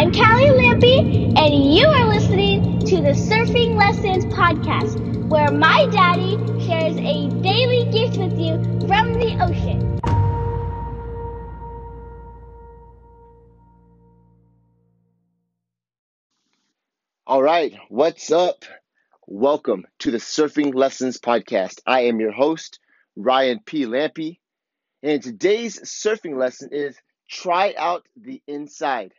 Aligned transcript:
I'm 0.00 0.12
Callie 0.12 0.46
Lampy, 0.46 1.34
and 1.36 1.74
you 1.74 1.86
are 1.86 2.08
listening 2.08 2.78
to 2.86 3.02
the 3.02 3.10
Surfing 3.10 3.76
Lessons 3.76 4.24
Podcast, 4.32 5.28
where 5.28 5.50
my 5.52 5.86
daddy 5.92 6.38
shares 6.64 6.96
a 6.96 7.28
daily 7.42 7.84
gift 7.92 8.16
with 8.16 8.38
you 8.38 8.54
from 8.88 9.12
the 9.12 9.36
ocean. 9.44 10.00
All 17.26 17.42
right, 17.42 17.74
what's 17.90 18.32
up? 18.32 18.64
Welcome 19.26 19.84
to 19.98 20.10
the 20.10 20.16
Surfing 20.16 20.74
Lessons 20.74 21.18
Podcast. 21.18 21.82
I 21.86 22.04
am 22.04 22.20
your 22.20 22.32
host, 22.32 22.80
Ryan 23.16 23.60
P. 23.66 23.84
Lampy, 23.84 24.38
and 25.02 25.22
today's 25.22 25.78
surfing 25.80 26.38
lesson 26.38 26.70
is 26.72 26.96
try 27.28 27.74
out 27.76 28.08
the 28.16 28.42
inside. 28.46 29.12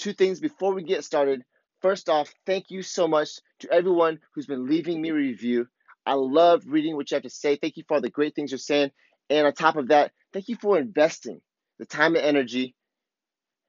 Two 0.00 0.14
things 0.14 0.40
before 0.40 0.72
we 0.72 0.82
get 0.82 1.04
started. 1.04 1.42
First 1.82 2.08
off, 2.08 2.32
thank 2.46 2.70
you 2.70 2.80
so 2.80 3.06
much 3.06 3.38
to 3.58 3.70
everyone 3.70 4.18
who's 4.34 4.46
been 4.46 4.66
leaving 4.66 5.02
me 5.02 5.10
a 5.10 5.14
review. 5.14 5.66
I 6.06 6.14
love 6.14 6.62
reading 6.66 6.96
what 6.96 7.10
you 7.10 7.16
have 7.16 7.24
to 7.24 7.28
say. 7.28 7.56
Thank 7.56 7.76
you 7.76 7.84
for 7.86 7.96
all 7.96 8.00
the 8.00 8.08
great 8.08 8.34
things 8.34 8.50
you're 8.50 8.58
saying. 8.58 8.92
And 9.28 9.46
on 9.46 9.52
top 9.52 9.76
of 9.76 9.88
that, 9.88 10.12
thank 10.32 10.48
you 10.48 10.56
for 10.56 10.78
investing 10.78 11.42
the 11.78 11.84
time 11.84 12.16
and 12.16 12.24
energy. 12.24 12.74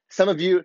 Some 0.10 0.30
of 0.30 0.40
you, 0.40 0.64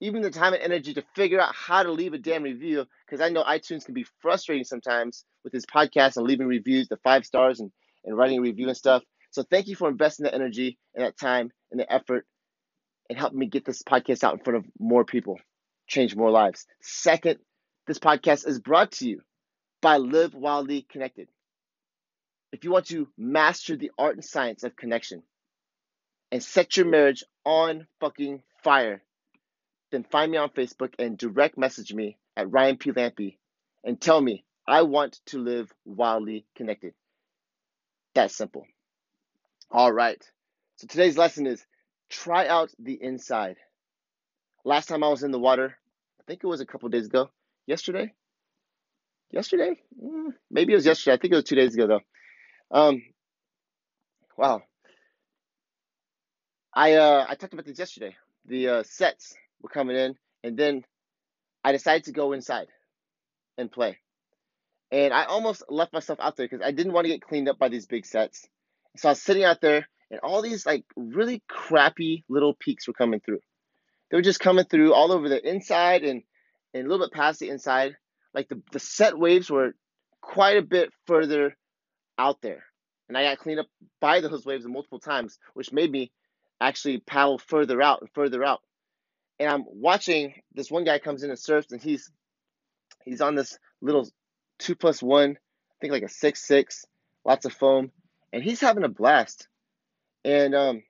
even 0.00 0.22
the 0.22 0.30
time 0.30 0.54
and 0.54 0.62
energy 0.62 0.94
to 0.94 1.04
figure 1.14 1.38
out 1.38 1.54
how 1.54 1.82
to 1.82 1.92
leave 1.92 2.14
a 2.14 2.18
damn 2.18 2.42
review, 2.42 2.86
because 3.04 3.20
I 3.20 3.28
know 3.28 3.44
iTunes 3.44 3.84
can 3.84 3.92
be 3.92 4.06
frustrating 4.22 4.64
sometimes 4.64 5.26
with 5.44 5.52
this 5.52 5.66
podcast 5.66 6.16
and 6.16 6.26
leaving 6.26 6.46
reviews, 6.46 6.88
the 6.88 6.96
five 7.04 7.26
stars 7.26 7.60
and, 7.60 7.70
and 8.06 8.16
writing 8.16 8.38
a 8.38 8.42
review 8.42 8.68
and 8.68 8.76
stuff. 8.76 9.02
So 9.32 9.42
thank 9.42 9.66
you 9.66 9.76
for 9.76 9.90
investing 9.90 10.24
that 10.24 10.34
energy 10.34 10.78
and 10.94 11.04
that 11.04 11.18
time 11.18 11.50
and 11.70 11.78
the 11.78 11.92
effort 11.92 12.26
and 13.08 13.18
helping 13.18 13.38
me 13.38 13.46
get 13.46 13.64
this 13.64 13.82
podcast 13.82 14.24
out 14.24 14.34
in 14.34 14.40
front 14.40 14.58
of 14.58 14.64
more 14.78 15.04
people, 15.04 15.38
change 15.86 16.16
more 16.16 16.30
lives. 16.30 16.66
Second, 16.80 17.38
this 17.86 17.98
podcast 17.98 18.46
is 18.46 18.60
brought 18.60 18.92
to 18.92 19.08
you 19.08 19.20
by 19.82 19.98
Live 19.98 20.34
Wildly 20.34 20.86
Connected. 20.90 21.28
If 22.52 22.64
you 22.64 22.70
want 22.70 22.86
to 22.86 23.08
master 23.18 23.76
the 23.76 23.90
art 23.98 24.14
and 24.14 24.24
science 24.24 24.62
of 24.62 24.76
connection 24.76 25.22
and 26.30 26.42
set 26.42 26.76
your 26.76 26.86
marriage 26.86 27.24
on 27.44 27.86
fucking 28.00 28.42
fire, 28.62 29.02
then 29.90 30.04
find 30.04 30.32
me 30.32 30.38
on 30.38 30.48
Facebook 30.50 30.94
and 30.98 31.18
direct 31.18 31.58
message 31.58 31.92
me 31.92 32.16
at 32.36 32.50
Ryan 32.50 32.76
P. 32.76 32.92
Lampy 32.92 33.38
and 33.84 34.00
tell 34.00 34.20
me 34.20 34.44
I 34.66 34.82
want 34.82 35.20
to 35.26 35.38
live 35.38 35.72
wildly 35.84 36.46
connected. 36.56 36.94
That 38.14 38.30
simple. 38.30 38.66
All 39.70 39.92
right. 39.92 40.22
So 40.76 40.86
today's 40.86 41.18
lesson 41.18 41.46
is 41.46 41.64
try 42.14 42.46
out 42.46 42.70
the 42.78 42.94
inside. 43.00 43.56
Last 44.64 44.86
time 44.88 45.02
I 45.04 45.08
was 45.08 45.22
in 45.22 45.32
the 45.32 45.38
water, 45.38 45.76
I 46.20 46.22
think 46.26 46.42
it 46.42 46.46
was 46.46 46.60
a 46.60 46.66
couple 46.66 46.88
days 46.88 47.06
ago. 47.06 47.30
Yesterday? 47.66 48.12
Yesterday? 49.30 49.80
Mm, 50.02 50.32
maybe 50.50 50.72
it 50.72 50.76
was 50.76 50.86
yesterday. 50.86 51.14
I 51.14 51.18
think 51.18 51.32
it 51.32 51.36
was 51.36 51.44
two 51.44 51.56
days 51.56 51.74
ago 51.74 51.86
though. 51.86 52.00
Um, 52.70 53.02
wow. 54.36 54.62
I 56.72 56.94
uh 56.94 57.26
I 57.28 57.34
talked 57.34 57.52
about 57.52 57.66
this 57.66 57.78
yesterday. 57.78 58.16
The 58.46 58.68
uh, 58.68 58.82
sets 58.84 59.34
were 59.62 59.68
coming 59.68 59.96
in, 59.96 60.16
and 60.42 60.56
then 60.56 60.84
I 61.62 61.72
decided 61.72 62.04
to 62.04 62.12
go 62.12 62.32
inside 62.32 62.68
and 63.58 63.70
play. 63.70 63.98
And 64.90 65.12
I 65.12 65.24
almost 65.24 65.62
left 65.68 65.92
myself 65.92 66.18
out 66.20 66.36
there 66.36 66.46
because 66.46 66.64
I 66.64 66.72
didn't 66.72 66.92
want 66.92 67.06
to 67.06 67.12
get 67.12 67.22
cleaned 67.22 67.48
up 67.48 67.58
by 67.58 67.68
these 67.68 67.86
big 67.86 68.06
sets. 68.06 68.46
So 68.96 69.08
I 69.08 69.12
was 69.12 69.22
sitting 69.22 69.44
out 69.44 69.60
there 69.60 69.88
and 70.14 70.20
all 70.22 70.42
these 70.42 70.64
like 70.64 70.84
really 70.94 71.42
crappy 71.48 72.22
little 72.28 72.54
peaks 72.54 72.86
were 72.86 72.94
coming 72.94 73.18
through. 73.18 73.40
They 74.10 74.16
were 74.16 74.22
just 74.22 74.38
coming 74.38 74.64
through 74.64 74.94
all 74.94 75.10
over 75.10 75.28
the 75.28 75.44
inside 75.44 76.04
and, 76.04 76.22
and 76.72 76.86
a 76.86 76.88
little 76.88 77.04
bit 77.04 77.12
past 77.12 77.40
the 77.40 77.50
inside. 77.50 77.96
Like 78.32 78.48
the, 78.48 78.62
the 78.70 78.78
set 78.78 79.18
waves 79.18 79.50
were 79.50 79.74
quite 80.20 80.56
a 80.56 80.62
bit 80.62 80.92
further 81.08 81.56
out 82.16 82.40
there. 82.42 82.62
And 83.08 83.18
I 83.18 83.24
got 83.24 83.40
cleaned 83.40 83.58
up 83.58 83.66
by 84.00 84.20
those 84.20 84.46
waves 84.46 84.64
multiple 84.66 85.00
times, 85.00 85.40
which 85.54 85.72
made 85.72 85.90
me 85.90 86.12
actually 86.60 86.98
paddle 86.98 87.38
further 87.38 87.82
out 87.82 88.00
and 88.00 88.10
further 88.14 88.44
out. 88.44 88.60
And 89.40 89.50
I'm 89.50 89.64
watching 89.66 90.42
this 90.54 90.70
one 90.70 90.84
guy 90.84 91.00
comes 91.00 91.24
in 91.24 91.30
and 91.30 91.38
surfs 91.38 91.72
and 91.72 91.82
he's 91.82 92.08
he's 93.04 93.20
on 93.20 93.34
this 93.34 93.58
little 93.82 94.08
two 94.60 94.76
plus 94.76 95.02
one, 95.02 95.30
I 95.32 95.74
think 95.80 95.92
like 95.92 96.04
a 96.04 96.08
six 96.08 96.46
six, 96.46 96.86
lots 97.24 97.46
of 97.46 97.52
foam, 97.52 97.90
and 98.32 98.44
he's 98.44 98.60
having 98.60 98.84
a 98.84 98.88
blast. 98.88 99.48
And 100.24 100.54
um, 100.54 100.82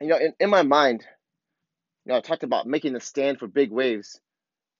you 0.00 0.08
know, 0.08 0.18
in, 0.18 0.34
in 0.40 0.50
my 0.50 0.62
mind, 0.62 1.04
you 2.04 2.12
know, 2.12 2.18
I 2.18 2.20
talked 2.20 2.42
about 2.42 2.66
making 2.66 2.92
the 2.92 3.00
stand 3.00 3.38
for 3.38 3.46
big 3.46 3.70
waves 3.70 4.20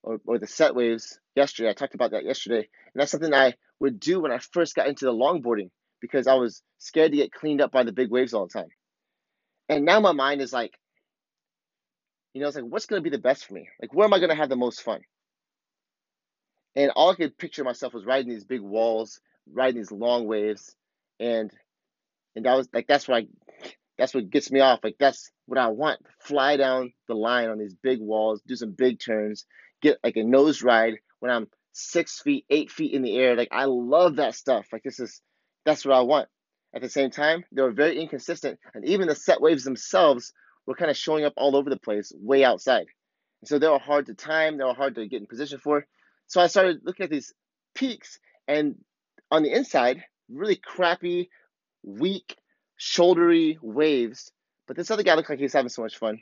or, 0.03 0.19
or 0.25 0.39
the 0.39 0.47
set 0.47 0.75
waves 0.75 1.19
yesterday. 1.35 1.69
I 1.69 1.73
talked 1.73 1.95
about 1.95 2.11
that 2.11 2.25
yesterday. 2.25 2.57
And 2.93 3.01
that's 3.01 3.11
something 3.11 3.33
I 3.33 3.55
would 3.79 3.99
do 3.99 4.21
when 4.21 4.31
I 4.31 4.39
first 4.39 4.75
got 4.75 4.87
into 4.87 5.05
the 5.05 5.13
longboarding 5.13 5.69
because 5.99 6.27
I 6.27 6.35
was 6.35 6.61
scared 6.77 7.11
to 7.11 7.17
get 7.17 7.31
cleaned 7.31 7.61
up 7.61 7.71
by 7.71 7.83
the 7.83 7.91
big 7.91 8.11
waves 8.11 8.33
all 8.33 8.47
the 8.47 8.59
time. 8.59 8.69
And 9.67 9.85
now 9.85 9.99
my 9.99 10.11
mind 10.11 10.41
is 10.41 10.53
like, 10.53 10.73
you 12.33 12.41
know, 12.41 12.47
it's 12.47 12.55
like, 12.55 12.65
what's 12.65 12.85
going 12.85 13.01
to 13.01 13.09
be 13.09 13.15
the 13.15 13.21
best 13.21 13.45
for 13.45 13.53
me? 13.53 13.67
Like, 13.81 13.93
where 13.93 14.05
am 14.05 14.13
I 14.13 14.19
going 14.19 14.29
to 14.29 14.35
have 14.35 14.49
the 14.49 14.55
most 14.55 14.81
fun? 14.81 15.01
And 16.75 16.91
all 16.91 17.11
I 17.11 17.15
could 17.15 17.37
picture 17.37 17.63
myself 17.63 17.93
was 17.93 18.05
riding 18.05 18.29
these 18.29 18.43
big 18.43 18.61
walls, 18.61 19.21
riding 19.51 19.77
these 19.79 19.91
long 19.91 20.27
waves, 20.27 20.75
and 21.19 21.51
and 22.35 22.45
that 22.45 22.55
was 22.55 22.67
like 22.73 22.87
that's 22.87 23.07
what 23.07 23.23
I, 23.23 23.27
that's 23.97 24.13
what 24.13 24.29
gets 24.29 24.51
me 24.51 24.59
off. 24.59 24.79
Like 24.83 24.97
that's 24.99 25.31
what 25.45 25.59
I 25.59 25.67
want. 25.67 25.99
Fly 26.21 26.57
down 26.57 26.93
the 27.07 27.15
line 27.15 27.49
on 27.49 27.57
these 27.57 27.75
big 27.81 27.99
walls, 27.99 28.41
do 28.45 28.55
some 28.55 28.71
big 28.71 28.99
turns, 28.99 29.45
get 29.81 29.97
like 30.03 30.17
a 30.17 30.23
nose 30.23 30.61
ride 30.61 30.95
when 31.19 31.31
I'm 31.31 31.47
six 31.71 32.21
feet, 32.21 32.45
eight 32.49 32.71
feet 32.71 32.93
in 32.93 33.01
the 33.01 33.17
air. 33.17 33.35
Like 33.35 33.49
I 33.51 33.65
love 33.65 34.17
that 34.17 34.35
stuff. 34.35 34.67
Like 34.71 34.83
this 34.83 34.99
is 34.99 35.21
that's 35.65 35.85
what 35.85 35.95
I 35.95 36.01
want. 36.01 36.27
At 36.73 36.81
the 36.81 36.89
same 36.89 37.09
time, 37.09 37.45
they 37.53 37.61
were 37.61 37.71
very 37.71 38.01
inconsistent, 38.01 38.59
and 38.73 38.83
even 38.85 39.07
the 39.07 39.15
set 39.15 39.39
waves 39.39 39.63
themselves 39.63 40.33
were 40.65 40.75
kind 40.75 40.91
of 40.91 40.97
showing 40.97 41.23
up 41.23 41.33
all 41.37 41.55
over 41.55 41.69
the 41.69 41.79
place, 41.79 42.11
way 42.15 42.43
outside. 42.43 42.87
And 43.41 43.47
so 43.47 43.59
they 43.59 43.67
were 43.67 43.79
hard 43.79 44.07
to 44.07 44.13
time. 44.13 44.57
They 44.57 44.63
were 44.65 44.73
hard 44.73 44.95
to 44.95 45.07
get 45.07 45.21
in 45.21 45.27
position 45.27 45.59
for. 45.59 45.85
So 46.27 46.41
I 46.41 46.47
started 46.47 46.81
looking 46.83 47.05
at 47.05 47.09
these 47.09 47.33
peaks, 47.75 48.19
and 48.47 48.75
on 49.31 49.43
the 49.43 49.53
inside, 49.53 50.03
really 50.29 50.57
crappy 50.57 51.29
weak, 51.85 52.37
shouldery 52.79 53.57
waves. 53.61 54.31
But 54.67 54.77
this 54.77 54.91
other 54.91 55.03
guy 55.03 55.15
looked 55.15 55.29
like 55.29 55.39
he 55.39 55.45
was 55.45 55.53
having 55.53 55.69
so 55.69 55.83
much 55.83 55.97
fun. 55.97 56.19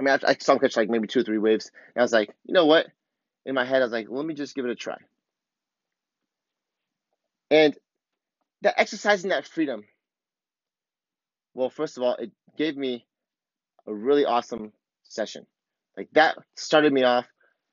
I 0.00 0.04
mean, 0.04 0.14
I, 0.24 0.30
I 0.32 0.36
saw 0.40 0.54
him 0.54 0.60
catch 0.60 0.76
like 0.76 0.90
maybe 0.90 1.08
two 1.08 1.20
or 1.20 1.24
three 1.24 1.38
waves, 1.38 1.70
and 1.94 2.02
I 2.02 2.04
was 2.04 2.12
like, 2.12 2.30
you 2.46 2.54
know 2.54 2.66
what? 2.66 2.88
In 3.46 3.54
my 3.54 3.64
head, 3.64 3.82
I 3.82 3.86
was 3.86 3.92
like, 3.92 4.08
let 4.10 4.26
me 4.26 4.34
just 4.34 4.54
give 4.56 4.66
it 4.66 4.70
a 4.72 4.76
try. 4.76 4.98
And 7.50 7.76
that 8.62 8.74
exercising 8.80 9.30
that 9.30 9.46
freedom, 9.46 9.84
well, 11.54 11.70
first 11.70 11.96
of 11.98 12.04
all, 12.04 12.16
it 12.16 12.32
gave 12.58 12.76
me 12.76 13.06
a 13.88 13.94
really 13.94 14.26
awesome 14.26 14.72
session. 15.04 15.46
Like 15.96 16.10
that 16.14 16.36
started 16.56 16.92
me 16.92 17.04
off. 17.04 17.26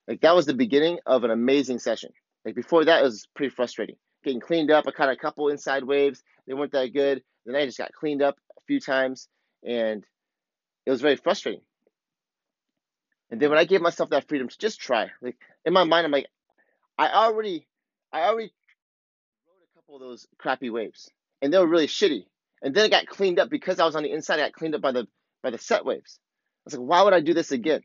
Like 0.08 0.22
that 0.22 0.36
was 0.36 0.48
the 0.48 0.56
beginning 0.56 1.00
of 1.08 1.26
an 1.26 1.32
amazing 1.32 1.80
session. 1.80 2.12
Like 2.46 2.56
before 2.56 2.86
that, 2.86 3.02
it 3.02 3.04
was 3.04 3.28
pretty 3.36 3.56
frustrating. 3.56 3.98
Getting 4.24 4.40
cleaned 4.40 4.72
up. 4.72 4.86
I 4.88 4.92
caught 4.92 5.10
a 5.10 5.16
couple 5.16 5.50
inside 5.50 5.84
waves, 5.84 6.24
they 6.48 6.54
weren't 6.54 6.72
that 6.72 6.94
good. 6.94 7.24
Then 7.46 7.56
I 7.56 7.66
just 7.66 7.78
got 7.78 7.94
cleaned 7.94 8.22
up 8.22 8.38
a 8.58 8.62
few 8.68 8.80
times, 8.80 9.30
and 9.64 10.04
it 10.86 10.92
was 10.92 11.02
very 11.02 11.16
frustrating. 11.16 11.62
And 13.30 13.42
then 13.42 13.50
when 13.50 13.60
I 13.60 13.66
gave 13.66 13.82
myself 13.82 14.10
that 14.10 14.28
freedom 14.28 14.48
to 14.48 14.58
just 14.58 14.80
try, 14.80 15.10
like 15.22 15.38
in 15.66 15.74
my 15.74 15.84
mind, 15.84 16.06
I'm 16.06 16.12
like, 16.12 16.28
I 16.98 17.10
already, 17.10 17.68
I 18.12 18.22
already 18.22 18.52
rode 19.48 19.64
a 19.64 19.76
couple 19.76 19.96
of 19.96 20.02
those 20.02 20.28
crappy 20.38 20.70
waves, 20.70 21.10
and 21.42 21.54
they 21.54 21.58
were 21.58 21.68
really 21.68 21.88
shitty. 21.88 22.26
And 22.62 22.74
then 22.74 22.86
it 22.86 22.92
got 22.92 23.06
cleaned 23.08 23.40
up 23.40 23.50
because 23.50 23.80
I 23.80 23.86
was 23.86 23.96
on 23.96 24.04
the 24.04 24.12
inside. 24.12 24.40
I 24.40 24.48
got 24.48 24.54
cleaned 24.54 24.76
up 24.76 24.82
by 24.82 24.92
the 24.92 25.08
by 25.44 25.52
the 25.52 25.58
set 25.58 25.86
waves. 25.86 26.20
I 26.20 26.62
was 26.66 26.74
like, 26.74 26.88
why 26.88 27.04
would 27.04 27.14
I 27.14 27.20
do 27.20 27.34
this 27.34 27.52
again? 27.52 27.82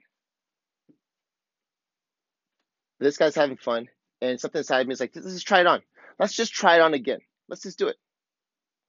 But 2.99 3.05
this 3.05 3.19
guy's 3.19 3.35
having 3.35 3.57
fun, 3.59 3.89
and 4.21 4.41
something 4.41 4.61
inside 4.61 4.87
me 4.87 4.95
is 4.95 5.01
like, 5.01 5.13
let's 5.15 5.27
just 5.27 5.47
try 5.47 5.61
it 5.61 5.67
on. 5.67 5.83
Let's 6.19 6.35
just 6.35 6.53
try 6.53 6.77
it 6.77 6.81
on 6.81 6.95
again. 6.95 7.21
Let's 7.49 7.63
just 7.63 7.79
do 7.79 7.89
it. 7.89 7.97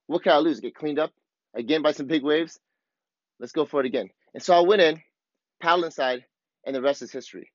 What 0.06 0.22
can 0.22 0.32
I 0.32 0.38
lose? 0.38 0.60
Get 0.60 0.74
cleaned 0.74 0.98
up 0.98 1.10
again 1.54 1.82
by 1.82 1.92
some 1.92 2.06
big 2.06 2.22
waves? 2.22 2.58
Let's 3.40 3.52
go 3.52 3.64
for 3.64 3.80
it 3.80 3.86
again. 3.86 4.10
And 4.34 4.42
so 4.42 4.54
I 4.54 4.60
went 4.60 4.82
in, 4.82 5.00
paddled 5.60 5.86
inside, 5.86 6.24
and 6.66 6.74
the 6.74 6.82
rest 6.82 7.02
is 7.02 7.12
history. 7.12 7.50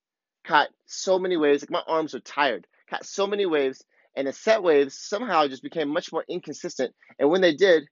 Caught 0.46 0.68
so 0.86 1.18
many 1.18 1.36
waves, 1.36 1.62
like 1.62 1.70
my 1.70 1.82
arms 1.86 2.14
are 2.14 2.20
tired. 2.20 2.66
Caught 2.88 3.06
so 3.06 3.26
many 3.26 3.46
waves, 3.46 3.84
and 4.16 4.26
the 4.26 4.32
set 4.32 4.62
waves 4.62 4.98
somehow 4.98 5.46
just 5.46 5.62
became 5.62 5.88
much 5.88 6.12
more 6.12 6.24
inconsistent. 6.28 6.94
And 7.18 7.30
when 7.30 7.40
they 7.40 7.54
did, 7.54 7.84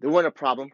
they 0.00 0.08
weren't 0.08 0.26
a 0.26 0.32
problem. 0.32 0.70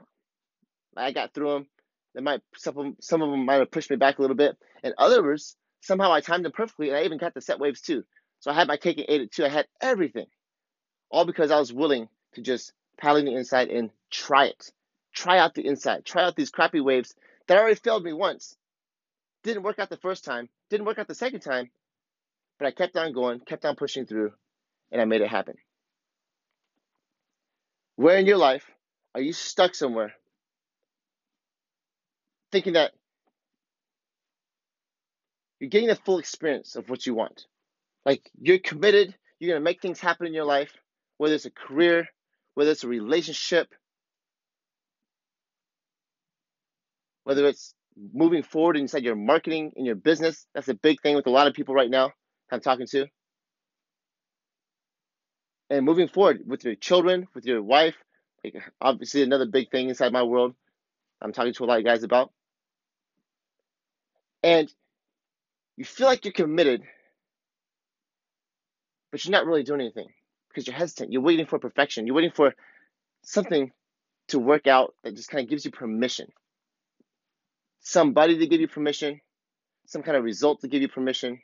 I 0.97 1.12
got 1.12 1.35
through 1.35 1.53
them. 1.53 1.67
They 2.14 2.23
might 2.23 2.41
some 2.56 2.79
of 2.79 2.85
them, 2.85 2.97
some 3.00 3.23
of 3.23 3.31
them 3.31 3.44
might 3.44 3.56
have 3.56 3.70
pushed 3.70 3.91
me 3.91 3.97
back 3.97 4.19
a 4.19 4.23
little 4.23 4.37
bit, 4.37 4.56
and 4.82 4.94
others 4.97 5.56
somehow 5.82 6.12
I 6.12 6.20
timed 6.20 6.44
them 6.44 6.53
perfectly, 6.53 6.88
and 6.88 6.97
I 6.97 7.03
even 7.03 7.19
got 7.19 7.35
the 7.35 7.41
set 7.41 7.58
waves 7.58 7.81
too. 7.82 8.05
So 8.40 8.50
I 8.50 8.54
had 8.54 8.68
my 8.68 8.76
cake 8.76 8.98
and 8.98 9.06
ate 9.08 9.22
it 9.22 9.32
too. 9.32 9.44
I 9.44 9.48
had 9.48 9.66
everything, 9.80 10.26
all 11.10 11.24
because 11.24 11.50
I 11.50 11.58
was 11.58 11.72
willing 11.72 12.08
to 12.34 12.42
just 12.42 12.72
paddling 12.98 13.26
the 13.26 13.34
inside 13.34 13.68
and 13.70 13.90
try 14.10 14.46
it. 14.46 14.70
Try 15.12 15.38
out 15.38 15.54
the 15.54 15.66
inside. 15.66 16.04
Try 16.04 16.24
out 16.24 16.36
these 16.36 16.50
crappy 16.50 16.80
waves 16.80 17.14
that 17.46 17.58
already 17.58 17.76
failed 17.76 18.04
me 18.04 18.12
once. 18.12 18.56
Didn't 19.42 19.62
work 19.62 19.78
out 19.78 19.88
the 19.88 19.96
first 19.96 20.24
time, 20.24 20.48
didn't 20.70 20.86
work 20.86 20.98
out 20.98 21.08
the 21.08 21.14
second 21.14 21.40
time, 21.40 21.70
but 22.58 22.66
I 22.66 22.70
kept 22.70 22.96
on 22.96 23.12
going, 23.12 23.40
kept 23.40 23.64
on 23.64 23.76
pushing 23.76 24.06
through, 24.06 24.32
and 24.90 25.00
I 25.00 25.04
made 25.04 25.20
it 25.20 25.28
happen. 25.28 25.56
Where 27.96 28.18
in 28.18 28.26
your 28.26 28.36
life 28.36 28.70
are 29.14 29.20
you 29.20 29.32
stuck 29.32 29.74
somewhere 29.74 30.12
thinking 32.52 32.74
that 32.74 32.92
you're 35.60 35.70
getting 35.70 35.88
the 35.88 35.96
full 35.96 36.18
experience 36.18 36.76
of 36.76 36.90
what 36.90 37.06
you 37.06 37.14
want? 37.14 37.46
Like 38.06 38.31
you're 38.41 38.61
committed, 38.61 39.14
you're 39.41 39.50
going 39.50 39.61
to 39.61 39.64
make 39.64 39.82
things 39.82 40.00
happen 40.00 40.26
in 40.29 40.32
your 40.35 40.47
life, 40.47 40.73
whether 41.19 41.35
it's 41.35 41.47
a 41.47 41.50
career, 41.50 42.08
whether 42.55 42.70
it's 42.70 42.85
a 42.85 42.88
relationship, 42.88 43.69
whether 47.25 47.47
it's 47.47 47.75
moving 48.14 48.44
forward 48.44 48.79
inside 48.79 49.05
your 49.05 49.17
marketing 49.17 49.73
in 49.76 49.85
your 49.85 49.97
business. 49.97 50.47
That's 50.55 50.69
a 50.69 50.75
big 50.75 51.03
thing 51.03 51.17
with 51.17 51.26
a 51.26 51.31
lot 51.31 51.49
of 51.49 51.55
people 51.55 51.75
right 51.75 51.91
now 51.91 52.12
I'm 52.50 52.61
talking 52.61 52.87
to. 52.88 53.06
And 55.69 55.85
moving 55.85 56.08
forward 56.08 56.43
with 56.47 56.64
your 56.64 56.76
children, 56.76 57.29
with 57.35 57.44
your 57.44 57.62
wife, 57.62 57.97
like 58.44 58.55
obviously 58.81 59.23
another 59.25 59.47
big 59.47 59.70
thing 59.70 59.91
inside 59.91 60.12
my 60.12 60.23
world 60.23 60.55
I'm 61.20 61.32
talking 61.32 61.55
to 61.55 61.64
a 61.64 61.67
lot 61.67 61.79
of 61.79 61.85
guys 61.85 62.05
about. 62.05 62.32
And 64.43 64.73
you 65.76 65.85
feel 65.85 66.06
like 66.06 66.25
you're 66.25 66.32
committed, 66.32 66.82
but 69.11 69.25
you're 69.25 69.32
not 69.32 69.47
really 69.47 69.62
doing 69.62 69.81
anything 69.81 70.08
because 70.49 70.67
you're 70.67 70.76
hesitant. 70.76 71.12
You're 71.12 71.23
waiting 71.23 71.47
for 71.47 71.58
perfection. 71.58 72.06
You're 72.06 72.17
waiting 72.17 72.32
for 72.32 72.55
something 73.23 73.73
to 74.29 74.38
work 74.38 74.67
out 74.67 74.94
that 75.05 75.14
just 75.14 75.31
kind 75.31 75.43
of 75.43 75.50
gives 75.50 75.64
you 75.64 75.70
permission 75.70 76.29
somebody 77.87 78.37
to 78.38 78.47
give 78.49 78.61
you 78.61 78.67
permission, 78.67 79.20
some 79.87 80.03
kind 80.03 80.17
of 80.17 80.25
result 80.25 80.61
to 80.61 80.69
give 80.69 80.82
you 80.82 80.88
permission. 80.88 81.41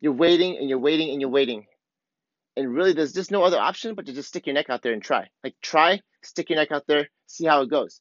You're 0.00 0.14
waiting 0.14 0.56
and 0.56 0.70
you're 0.70 0.78
waiting 0.78 1.10
and 1.10 1.20
you're 1.20 1.30
waiting. 1.30 1.66
And 2.56 2.74
really, 2.74 2.94
there's 2.94 3.12
just 3.12 3.30
no 3.30 3.44
other 3.44 3.58
option 3.58 3.94
but 3.94 4.06
to 4.06 4.12
just 4.14 4.28
stick 4.28 4.46
your 4.46 4.54
neck 4.54 4.70
out 4.70 4.82
there 4.82 4.94
and 4.94 5.02
try. 5.02 5.28
Like, 5.44 5.54
try, 5.62 6.00
stick 6.22 6.48
your 6.48 6.58
neck 6.58 6.72
out 6.72 6.86
there, 6.86 7.08
see 7.26 7.44
how 7.44 7.60
it 7.60 7.70
goes. 7.70 8.00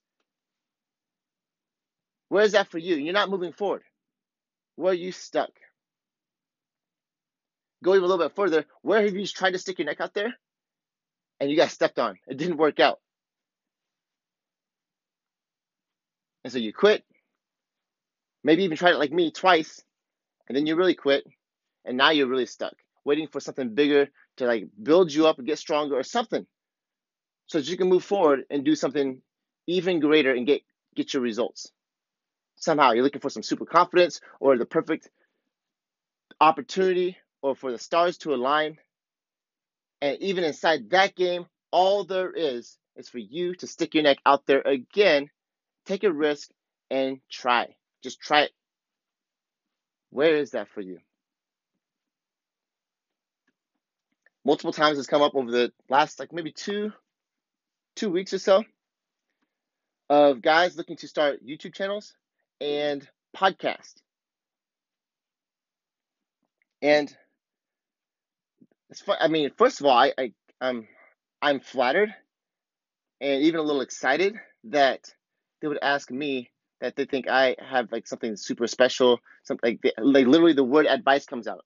Where 2.29 2.43
is 2.43 2.53
that 2.53 2.69
for 2.71 2.77
you? 2.77 2.95
You're 2.95 3.13
not 3.13 3.29
moving 3.29 3.51
forward. 3.51 3.83
Where 4.77 4.91
are 4.91 4.95
you 4.95 5.11
stuck? 5.11 5.51
Go 7.83 7.91
even 7.91 8.03
a 8.03 8.07
little 8.07 8.25
bit 8.25 8.35
further. 8.35 8.65
Where 8.81 9.03
have 9.03 9.15
you 9.15 9.27
tried 9.27 9.51
to 9.51 9.59
stick 9.59 9.79
your 9.79 9.85
neck 9.85 10.01
out 10.01 10.13
there 10.13 10.33
and 11.39 11.49
you 11.49 11.55
got 11.55 11.69
stepped 11.69 11.99
on? 11.99 12.17
It 12.27 12.37
didn't 12.37 12.57
work 12.57 12.79
out. 12.79 12.99
And 16.43 16.51
so 16.51 16.59
you 16.59 16.73
quit. 16.73 17.03
Maybe 18.43 18.63
even 18.63 18.77
tried 18.77 18.93
it 18.93 18.99
like 18.99 19.11
me 19.11 19.31
twice, 19.31 19.83
and 20.47 20.55
then 20.55 20.65
you 20.65 20.77
really 20.77 20.95
quit, 20.95 21.25
and 21.83 21.97
now 21.97 22.11
you're 22.11 22.27
really 22.27 22.45
stuck, 22.45 22.73
waiting 23.03 23.27
for 23.27 23.41
something 23.41 23.75
bigger 23.75 24.07
to 24.37 24.45
like 24.45 24.69
build 24.81 25.11
you 25.11 25.27
up 25.27 25.37
and 25.37 25.45
get 25.47 25.59
stronger 25.59 25.95
or 25.95 26.03
something, 26.03 26.47
so 27.47 27.57
that 27.57 27.67
you 27.67 27.75
can 27.75 27.89
move 27.89 28.05
forward 28.05 28.45
and 28.49 28.63
do 28.63 28.75
something 28.75 29.21
even 29.65 29.99
greater 29.99 30.31
and 30.31 30.47
get 30.47 30.61
get 30.95 31.13
your 31.13 31.21
results. 31.21 31.73
Somehow 32.55 32.91
you're 32.91 33.03
looking 33.03 33.19
for 33.19 33.29
some 33.29 33.43
super 33.43 33.65
confidence 33.65 34.21
or 34.39 34.57
the 34.57 34.65
perfect 34.65 35.09
opportunity 36.39 37.17
or 37.47 37.55
for 37.55 37.71
the 37.71 37.79
stars 37.79 38.17
to 38.19 38.33
align. 38.33 38.77
And 40.01 40.17
even 40.21 40.43
inside 40.43 40.91
that 40.91 41.15
game, 41.15 41.45
all 41.71 42.03
there 42.03 42.31
is 42.31 42.77
is 42.95 43.09
for 43.09 43.19
you 43.19 43.55
to 43.55 43.67
stick 43.67 43.93
your 43.93 44.03
neck 44.03 44.17
out 44.25 44.45
there 44.45 44.61
again 44.61 45.29
Take 45.87 46.03
a 46.03 46.11
risk 46.11 46.49
and 46.91 47.21
try. 47.31 47.73
Just 48.03 48.19
try 48.19 48.41
it. 48.41 48.51
Where 50.09 50.35
is 50.35 50.51
that 50.51 50.67
for 50.67 50.81
you? 50.81 50.99
Multiple 54.43 54.73
times 54.73 54.97
has 54.97 55.07
come 55.07 55.21
up 55.21 55.33
over 55.35 55.49
the 55.49 55.71
last 55.89 56.19
like 56.19 56.33
maybe 56.33 56.51
two 56.51 56.91
two 57.95 58.09
weeks 58.09 58.33
or 58.33 58.37
so 58.37 58.63
of 60.09 60.41
guys 60.41 60.77
looking 60.77 60.97
to 60.97 61.07
start 61.07 61.45
YouTube 61.45 61.73
channels 61.73 62.13
and 62.59 63.07
podcast. 63.35 63.95
And. 66.81 67.15
I 69.19 69.27
mean, 69.27 69.51
first 69.57 69.79
of 69.79 69.85
all, 69.85 69.97
I, 69.97 70.13
I 70.17 70.31
I'm 70.61 70.87
I'm 71.41 71.59
flattered 71.59 72.13
and 73.21 73.43
even 73.43 73.59
a 73.59 73.63
little 73.63 73.81
excited 73.81 74.35
that 74.65 75.13
they 75.61 75.67
would 75.67 75.79
ask 75.81 76.11
me 76.11 76.49
that 76.81 76.95
they 76.95 77.05
think 77.05 77.27
I 77.27 77.55
have 77.59 77.91
like 77.91 78.07
something 78.07 78.35
super 78.35 78.67
special, 78.67 79.19
something 79.43 79.79
like 79.83 79.93
like 79.97 80.27
literally 80.27 80.53
the 80.53 80.63
word 80.63 80.85
advice 80.85 81.25
comes 81.25 81.47
out. 81.47 81.65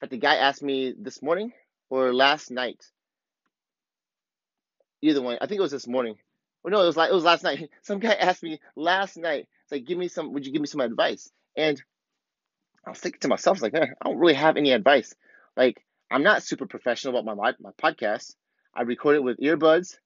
But 0.00 0.10
the 0.10 0.18
guy 0.18 0.36
asked 0.36 0.62
me 0.62 0.94
this 0.96 1.22
morning 1.22 1.52
or 1.90 2.14
last 2.14 2.50
night. 2.50 2.84
Either 5.02 5.22
one, 5.22 5.38
I 5.40 5.46
think 5.46 5.58
it 5.58 5.62
was 5.62 5.70
this 5.70 5.86
morning. 5.86 6.16
Or 6.64 6.70
no, 6.70 6.82
it 6.82 6.86
was 6.86 6.96
like 6.96 7.10
it 7.10 7.14
was 7.14 7.24
last 7.24 7.42
night. 7.44 7.70
Some 7.82 7.98
guy 7.98 8.12
asked 8.14 8.42
me 8.42 8.60
last 8.76 9.16
night. 9.16 9.48
It's 9.64 9.72
like, 9.72 9.84
give 9.86 9.98
me 9.98 10.08
some. 10.08 10.32
Would 10.32 10.46
you 10.46 10.52
give 10.52 10.62
me 10.62 10.66
some 10.66 10.80
advice? 10.80 11.30
And 11.56 11.80
I 12.86 12.90
was 12.90 12.98
thinking 12.98 13.20
to 13.20 13.28
myself, 13.28 13.60
like, 13.60 13.74
eh, 13.74 13.86
I 14.00 14.08
don't 14.08 14.18
really 14.18 14.34
have 14.34 14.56
any 14.56 14.72
advice. 14.72 15.14
Like, 15.58 15.84
I'm 16.08 16.22
not 16.22 16.44
super 16.44 16.66
professional 16.66 17.18
about 17.18 17.36
my 17.36 17.52
my 17.58 17.72
podcast. 17.72 18.36
I 18.72 18.82
record 18.82 19.16
it 19.16 19.24
with 19.24 19.38
earbuds 19.38 19.96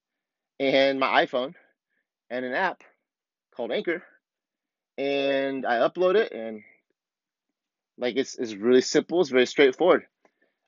and 0.59 0.99
my 0.99 1.27
iPhone 1.27 1.53
and 2.31 2.47
an 2.47 2.55
app 2.55 2.81
called 3.55 3.71
Anchor, 3.71 4.03
and 4.97 5.67
I 5.67 5.87
upload 5.87 6.15
it, 6.15 6.33
and 6.33 6.63
like 7.99 8.17
it's 8.17 8.39
it's 8.39 8.55
really 8.55 8.81
simple. 8.81 9.21
It's 9.21 9.29
very 9.29 9.45
straightforward. 9.45 10.07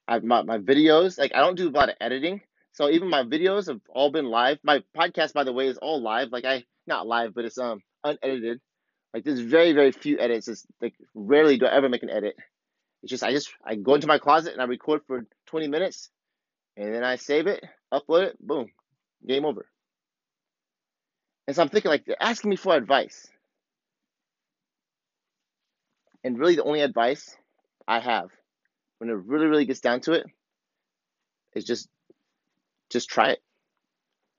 I 0.06 0.18
my 0.18 0.42
my 0.42 0.58
videos 0.58 1.18
like 1.18 1.34
I 1.34 1.40
don't 1.40 1.56
do 1.56 1.70
a 1.70 1.70
lot 1.70 1.88
of 1.88 1.94
editing, 1.98 2.42
so 2.72 2.90
even 2.90 3.08
my 3.08 3.22
videos 3.22 3.68
have 3.68 3.80
all 3.88 4.10
been 4.10 4.26
live. 4.26 4.58
My 4.62 4.84
podcast, 4.94 5.32
by 5.32 5.44
the 5.44 5.52
way, 5.54 5.68
is 5.68 5.78
all 5.78 6.02
live. 6.02 6.28
Like 6.30 6.44
I 6.44 6.62
not 6.86 7.06
live, 7.06 7.34
but 7.34 7.46
it's 7.46 7.56
um 7.56 7.80
unedited. 8.04 8.60
Like 9.14 9.24
there's 9.24 9.40
very 9.40 9.72
very 9.72 9.92
few 9.92 10.18
edits. 10.20 10.46
It's 10.46 10.66
like 10.82 10.94
rarely 11.14 11.56
do 11.56 11.64
I 11.64 11.74
ever 11.74 11.88
make 11.88 12.02
an 12.02 12.10
edit. 12.10 12.36
It's 13.04 13.10
just 13.10 13.22
I 13.22 13.32
just 13.32 13.52
I 13.62 13.74
go 13.74 13.94
into 13.94 14.06
my 14.06 14.16
closet 14.16 14.54
and 14.54 14.62
I 14.62 14.64
record 14.64 15.02
for 15.06 15.26
20 15.48 15.68
minutes, 15.68 16.08
and 16.74 16.94
then 16.94 17.04
I 17.04 17.16
save 17.16 17.46
it, 17.46 17.62
upload 17.92 18.28
it, 18.28 18.38
boom, 18.40 18.68
game 19.28 19.44
over. 19.44 19.66
And 21.46 21.54
so 21.54 21.60
I'm 21.60 21.68
thinking, 21.68 21.90
like, 21.90 22.06
they're 22.06 22.16
asking 22.18 22.48
me 22.48 22.56
for 22.56 22.74
advice. 22.74 23.26
And 26.24 26.38
really, 26.38 26.56
the 26.56 26.64
only 26.64 26.80
advice 26.80 27.36
I 27.86 28.00
have 28.00 28.30
when 28.96 29.10
it 29.10 29.12
really, 29.12 29.48
really 29.48 29.66
gets 29.66 29.80
down 29.80 30.00
to 30.00 30.12
it 30.12 30.24
is 31.54 31.66
just, 31.66 31.86
just 32.88 33.10
try 33.10 33.32
it. 33.32 33.42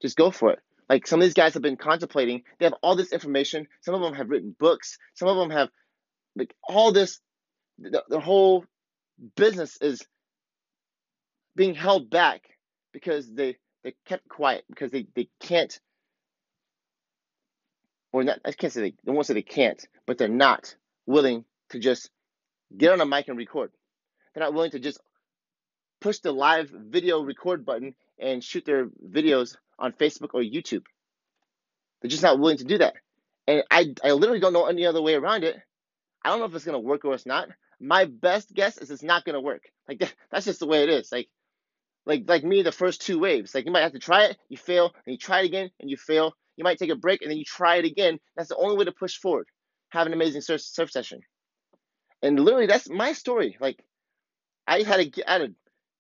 Just 0.02 0.18
go 0.18 0.32
for 0.32 0.54
it. 0.54 0.60
Like 0.90 1.06
some 1.06 1.20
of 1.20 1.26
these 1.26 1.36
guys 1.36 1.54
have 1.54 1.62
been 1.62 1.78
contemplating. 1.78 2.42
They 2.58 2.66
have 2.66 2.74
all 2.82 2.96
this 2.96 3.14
information. 3.14 3.68
Some 3.82 3.94
of 3.94 4.02
them 4.02 4.16
have 4.16 4.32
written 4.32 4.56
books. 4.60 4.98
Some 5.14 5.28
of 5.28 5.38
them 5.38 5.52
have, 5.52 5.70
like, 6.36 6.56
all 6.64 6.92
this. 6.92 7.20
The, 7.80 8.04
the 8.10 8.20
whole 8.20 8.66
business 9.36 9.78
is 9.82 10.02
being 11.56 11.76
held 11.76 12.10
back 12.10 12.42
because 12.94 13.32
they 13.34 13.58
they 13.84 13.94
kept 14.06 14.28
quiet 14.28 14.66
because 14.70 14.92
they, 14.92 15.06
they 15.16 15.30
can't 15.40 15.80
or 18.16 18.24
not, 18.24 18.40
I 18.46 18.54
can't 18.54 18.72
say 18.72 18.82
they, 18.82 18.94
they 19.04 19.12
won't 19.12 19.28
say 19.28 19.34
they 19.34 19.42
can't, 19.42 19.86
but 20.08 20.18
they're 20.18 20.30
not 20.30 20.76
willing 21.06 21.44
to 21.70 21.80
just 21.80 22.10
get 22.76 22.94
on 22.94 23.02
a 23.02 23.06
mic 23.06 23.28
and 23.28 23.38
record. 23.38 23.72
They're 24.34 24.44
not 24.44 24.54
willing 24.54 24.72
to 24.72 24.80
just 24.80 25.00
push 26.00 26.20
the 26.20 26.32
live 26.32 26.70
video 26.70 27.22
record 27.22 27.66
button 27.66 27.94
and 28.18 28.44
shoot 28.44 28.66
their 28.66 28.86
videos 28.88 29.58
on 29.78 29.92
Facebook 29.92 30.30
or 30.34 30.42
YouTube. 30.42 30.84
They're 32.02 32.10
just 32.10 32.24
not 32.24 32.40
willing 32.40 32.58
to 32.58 32.64
do 32.64 32.78
that. 32.78 32.94
And 33.48 33.64
I, 33.70 33.94
I 34.04 34.12
literally 34.14 34.40
don't 34.40 34.54
know 34.54 34.66
any 34.66 34.86
other 34.86 35.02
way 35.02 35.16
around 35.16 35.44
it. 35.44 35.58
I 36.24 36.30
don't 36.30 36.40
know 36.40 36.46
if 36.46 36.56
it's 36.56 36.66
to 36.66 36.80
work 36.80 37.04
or 37.04 37.14
it's 37.14 37.26
not. 37.26 37.50
My 37.86 38.06
best 38.06 38.52
guess 38.54 38.78
is 38.80 38.90
it's 38.90 39.04
not 39.04 39.26
to 39.26 39.40
work. 39.40 39.64
Like 39.88 40.00
that, 40.00 40.14
that's 40.32 40.46
just 40.46 40.60
the 40.60 40.68
way 40.68 40.84
it 40.84 40.90
is. 40.90 41.12
Like, 41.12 41.30
like, 42.06 42.24
like 42.28 42.44
me, 42.44 42.64
the 42.64 42.72
first 42.72 43.02
two 43.02 43.20
waves. 43.20 43.54
Like 43.54 43.66
you 43.66 43.72
might 43.72 43.82
have 43.84 43.94
to 43.94 44.00
try 44.00 44.26
it, 44.26 44.38
you 44.50 44.58
fail, 44.58 44.94
and 45.06 45.14
you 45.14 45.18
try 45.18 45.42
it 45.42 45.46
again, 45.46 45.70
and 45.80 45.90
you 45.90 45.98
fail, 45.98 46.34
you 46.58 46.64
might 46.64 46.80
take 46.80 46.90
a 46.90 46.96
break 46.96 47.22
and 47.22 47.30
then 47.30 47.38
you 47.38 47.46
try 47.46 47.78
it 47.78 47.86
again. 47.86 48.20
That's 48.36 48.50
the 48.50 48.56
only 48.56 48.78
way 48.78 48.86
to 48.86 48.92
push 48.92 49.18
forward. 49.18 49.48
Have 49.90 50.08
an 50.08 50.14
amazing 50.14 50.42
surf, 50.42 50.62
surf 50.62 50.92
session. 50.92 51.22
And 52.22 52.40
literally, 52.40 52.68
that's 52.68 52.90
my 52.90 53.14
story. 53.14 53.58
Like, 53.60 53.84
I 54.68 54.82
had 54.82 54.98
to, 54.98 55.06
get, 55.06 55.30
I 55.30 55.34
had 55.34 55.42
to 55.42 55.54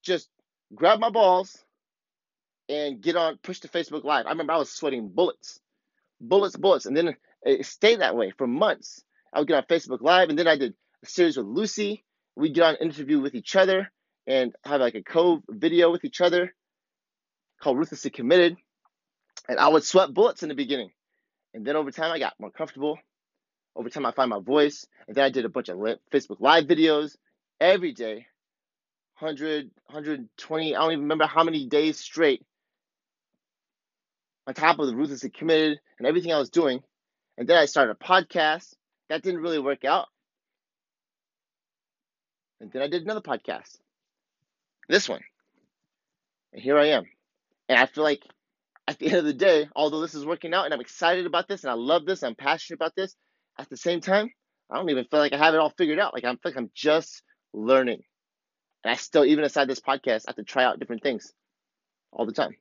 just 0.04 0.30
grab 0.74 1.00
my 1.00 1.10
balls 1.10 1.64
and 2.68 3.02
get 3.02 3.16
on, 3.16 3.38
push 3.44 3.60
to 3.60 3.68
Facebook 3.68 4.04
Live. 4.04 4.26
I 4.26 4.30
remember 4.30 4.54
I 4.54 4.58
was 4.58 4.72
sweating 4.72 5.10
bullets, 5.10 5.60
bullets, 6.20 6.56
bullets. 6.56 6.86
And 6.86 6.98
then 6.98 7.16
it 7.44 7.66
stayed 7.66 8.00
that 8.00 8.16
way 8.16 8.32
for 8.32 8.48
months. 8.48 9.04
I 9.34 9.40
would 9.40 9.48
get 9.48 9.58
on 9.58 9.64
Facebook 9.64 10.02
Live, 10.02 10.30
and 10.30 10.40
then 10.40 10.48
I 10.48 10.58
did 10.58 10.74
series 11.08 11.38
with 11.38 11.48
Lucy. 11.48 12.04
We'd 12.36 12.54
get 12.54 12.64
on 12.64 12.76
an 12.76 12.82
interview 12.82 13.20
with 13.20 13.36
each 13.36 13.56
other 13.56 13.92
and 14.28 14.54
have 14.64 14.82
like 14.82 14.96
a 14.96 15.04
co 15.04 15.42
video 15.50 15.92
with 15.92 16.04
each 16.04 16.22
other 16.22 16.54
called 17.62 17.78
Ruthlessly 17.78 18.12
Committed 18.12 18.58
and 19.48 19.60
I 19.60 19.68
would 19.68 19.84
sweat 19.84 20.14
bullets 20.14 20.44
in 20.44 20.50
the 20.50 20.56
beginning. 20.56 20.92
And 21.54 21.66
then 21.66 21.76
over 21.76 21.92
time, 21.92 22.12
I 22.12 22.20
got 22.20 22.34
more 22.40 22.52
comfortable. 22.52 22.98
Over 23.76 23.90
time, 23.90 24.06
I 24.06 24.12
find 24.12 24.30
my 24.30 24.40
voice. 24.40 24.86
And 25.08 25.16
then 25.16 25.24
I 25.24 25.30
did 25.30 25.46
a 25.46 25.50
bunch 25.50 25.70
of 25.70 25.78
Facebook 25.78 26.40
Live 26.40 26.66
videos 26.66 27.16
every 27.60 27.94
day 27.94 28.28
100, 29.20 29.72
120, 29.86 30.76
I 30.76 30.80
don't 30.80 30.92
even 30.92 31.04
remember 31.04 31.26
how 31.26 31.44
many 31.44 31.68
days 31.68 31.98
straight 31.98 32.44
on 34.46 34.54
top 34.54 34.78
of 34.80 34.88
the 34.88 34.96
ruthlessly 34.96 35.30
committed 35.30 35.80
and 35.98 36.06
everything 36.06 36.34
I 36.34 36.38
was 36.38 36.50
doing. 36.50 36.84
And 37.38 37.48
then 37.48 37.58
I 37.58 37.66
started 37.66 37.96
a 38.00 38.04
podcast. 38.04 38.74
That 39.08 39.22
didn't 39.22 39.42
really 39.42 39.60
work 39.60 39.86
out. 39.86 40.08
And 42.66 42.72
then 42.72 42.82
I 42.82 42.88
did 42.88 43.04
another 43.04 43.22
podcast. 43.22 43.78
This 44.90 45.08
one. 45.08 45.22
And 46.52 46.64
here 46.64 46.80
I 46.80 46.88
am. 46.88 47.04
And 47.70 47.78
I 47.78 47.86
feel 47.86 48.04
like 48.04 48.24
at 48.88 48.98
the 48.98 49.06
end 49.06 49.18
of 49.18 49.26
the 49.26 49.34
day, 49.34 49.70
although 49.76 50.02
this 50.02 50.16
is 50.16 50.26
working 50.26 50.52
out 50.52 50.66
and 50.66 50.74
I'm 50.74 50.82
excited 50.82 51.28
about 51.28 51.48
this 51.48 51.64
and 51.64 51.70
I 51.70 51.76
love 51.76 52.08
this, 52.08 52.24
I'm 52.24 52.34
passionate 52.34 52.78
about 52.78 52.96
this, 52.96 53.16
at 53.60 53.70
the 53.70 53.78
same 53.78 54.02
time, 54.02 54.32
I 54.72 54.78
don't 54.78 54.90
even 54.90 55.06
feel 55.06 55.20
like 55.20 55.32
I 55.32 55.38
have 55.38 55.54
it 55.54 55.60
all 55.60 55.76
figured 55.78 56.00
out. 56.00 56.16
Like 56.16 56.24
I 56.24 56.32
feel 56.32 56.40
like 56.44 56.58
I'm 56.58 56.72
just 56.74 57.22
learning. 57.54 58.02
And 58.84 58.92
I 58.92 58.96
still, 58.96 59.26
even 59.26 59.46
aside 59.46 59.68
this 59.68 59.80
podcast, 59.80 60.24
I 60.26 60.32
have 60.32 60.38
to 60.38 60.44
try 60.44 60.64
out 60.64 60.80
different 60.80 61.04
things 61.04 61.34
all 62.12 62.26
the 62.26 62.34
time. 62.34 62.56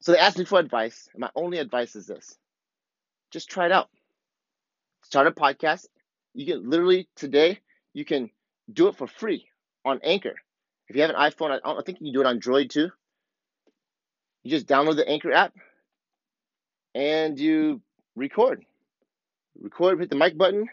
So 0.00 0.12
they 0.12 0.18
asked 0.18 0.38
me 0.38 0.46
for 0.46 0.58
advice, 0.58 1.06
and 1.12 1.20
my 1.20 1.30
only 1.34 1.58
advice 1.58 1.96
is 1.96 2.06
this 2.06 2.34
just 3.30 3.50
try 3.50 3.66
it 3.66 3.72
out. 3.72 3.90
Start 5.02 5.26
a 5.26 5.32
podcast. 5.32 5.84
You 6.38 6.46
can 6.46 6.70
literally 6.70 7.08
today, 7.16 7.58
you 7.94 8.04
can 8.04 8.30
do 8.72 8.86
it 8.86 8.94
for 8.94 9.08
free 9.08 9.46
on 9.84 9.98
Anchor. 10.04 10.36
If 10.86 10.94
you 10.94 11.02
have 11.02 11.10
an 11.10 11.16
iPhone, 11.16 11.50
I, 11.50 11.68
I 11.68 11.82
think 11.84 11.98
you 12.00 12.06
can 12.06 12.12
do 12.12 12.20
it 12.20 12.26
on 12.26 12.38
Droid 12.38 12.70
too. 12.70 12.90
You 14.44 14.50
just 14.52 14.68
download 14.68 14.94
the 14.94 15.08
Anchor 15.08 15.32
app 15.32 15.52
and 16.94 17.36
you 17.40 17.82
record. 18.14 18.64
Record, 19.60 19.98
hit 19.98 20.10
the 20.10 20.16
mic 20.16 20.38
button, 20.38 20.68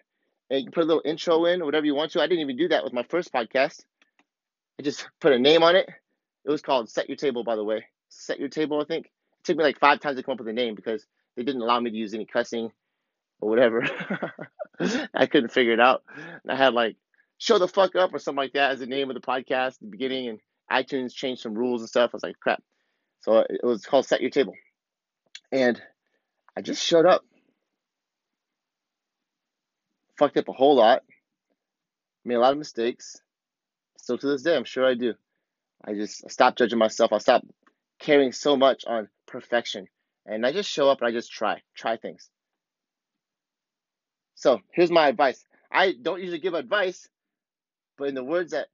and 0.52 0.60
you 0.60 0.66
can 0.66 0.72
put 0.72 0.84
a 0.84 0.86
little 0.86 1.02
intro 1.04 1.46
in 1.46 1.64
or 1.64 1.66
whatever 1.66 1.88
you 1.88 1.96
want 1.96 2.12
to. 2.12 2.22
I 2.22 2.28
didn't 2.28 2.42
even 2.42 2.58
do 2.58 2.68
that 2.68 2.84
with 2.84 2.94
my 2.94 3.04
first 3.10 3.34
podcast. 3.34 3.86
I 4.80 4.84
just 4.84 5.10
put 5.20 5.34
a 5.34 5.40
name 5.40 5.64
on 5.64 5.76
it. 5.76 5.90
It 6.46 6.52
was 6.52 6.62
called 6.62 6.92
Set 6.92 7.10
Your 7.10 7.16
Table, 7.16 7.44
by 7.44 7.56
the 7.56 7.64
way. 7.64 7.86
Set 8.10 8.40
Your 8.40 8.50
Table, 8.50 8.80
I 8.82 8.86
think. 8.86 9.08
It 9.08 9.44
took 9.44 9.58
me 9.58 9.64
like 9.64 9.80
five 9.80 10.00
times 10.00 10.18
to 10.18 10.22
come 10.22 10.34
up 10.34 10.40
with 10.40 10.48
a 10.48 10.54
name 10.54 10.76
because 10.76 11.08
they 11.36 11.42
didn't 11.42 11.64
allow 11.64 11.80
me 11.80 11.90
to 11.90 11.98
use 11.98 12.14
any 12.14 12.26
cussing 12.26 12.72
or 13.42 13.50
whatever. 13.50 13.86
I 15.14 15.26
couldn't 15.26 15.52
figure 15.52 15.74
it 15.74 15.80
out. 15.80 16.04
And 16.16 16.52
I 16.52 16.56
had 16.56 16.74
like 16.74 16.96
Show 17.38 17.58
the 17.58 17.68
Fuck 17.68 17.96
Up 17.96 18.14
or 18.14 18.20
something 18.20 18.44
like 18.44 18.54
that 18.54 18.72
as 18.72 18.80
the 18.80 18.86
name 18.86 19.10
of 19.10 19.16
the 19.16 19.22
podcast 19.22 19.76
at 19.76 19.80
the 19.82 19.88
beginning, 19.88 20.30
and 20.30 20.40
iTunes 20.72 21.14
changed 21.14 21.42
some 21.42 21.54
rules 21.54 21.82
and 21.82 21.90
stuff. 21.90 22.12
I 22.14 22.18
was 22.18 22.24
like, 22.24 22.40
crap. 22.40 22.62
So 23.22 23.40
it 23.40 23.64
was 23.64 23.86
called 23.86 24.06
Set 24.06 24.22
Your 24.22 24.30
Table. 24.30 24.54
And 25.52 25.82
I 26.58 26.62
just 26.62 26.84
showed 26.84 27.06
up 27.06 27.24
fucked 30.18 30.38
up 30.38 30.48
a 30.48 30.54
whole 30.54 30.76
lot, 30.76 31.04
made 32.24 32.36
a 32.36 32.40
lot 32.40 32.54
of 32.54 32.58
mistakes. 32.58 33.22
Still 33.98 34.18
to 34.18 34.28
this 34.28 34.44
day, 34.44 34.56
I'm 34.56 34.64
sure 34.64 34.86
I 34.86 34.94
do. 34.94 35.14
I 35.84 35.94
just 35.94 36.30
stopped 36.30 36.58
judging 36.58 36.80
myself. 36.80 37.12
I 37.12 37.18
stopped 37.18 37.48
caring 38.00 38.32
so 38.32 38.56
much 38.56 38.86
on 38.86 39.10
perfection. 39.28 39.88
And 40.26 40.46
I 40.46 40.52
just 40.52 40.70
show 40.70 40.90
up 40.90 41.02
and 41.02 41.08
I 41.08 41.12
just 41.12 41.32
try, 41.32 41.62
try 41.76 41.98
things. 41.98 42.30
So 44.36 44.62
here's 44.72 44.92
my 44.92 45.08
advice. 45.08 45.44
I 45.72 45.94
don't 46.02 46.22
usually 46.22 46.40
give 46.40 46.54
advice, 46.54 47.08
but 47.98 48.10
in 48.10 48.16
the 48.16 48.24
words 48.24 48.52
that 48.52 48.68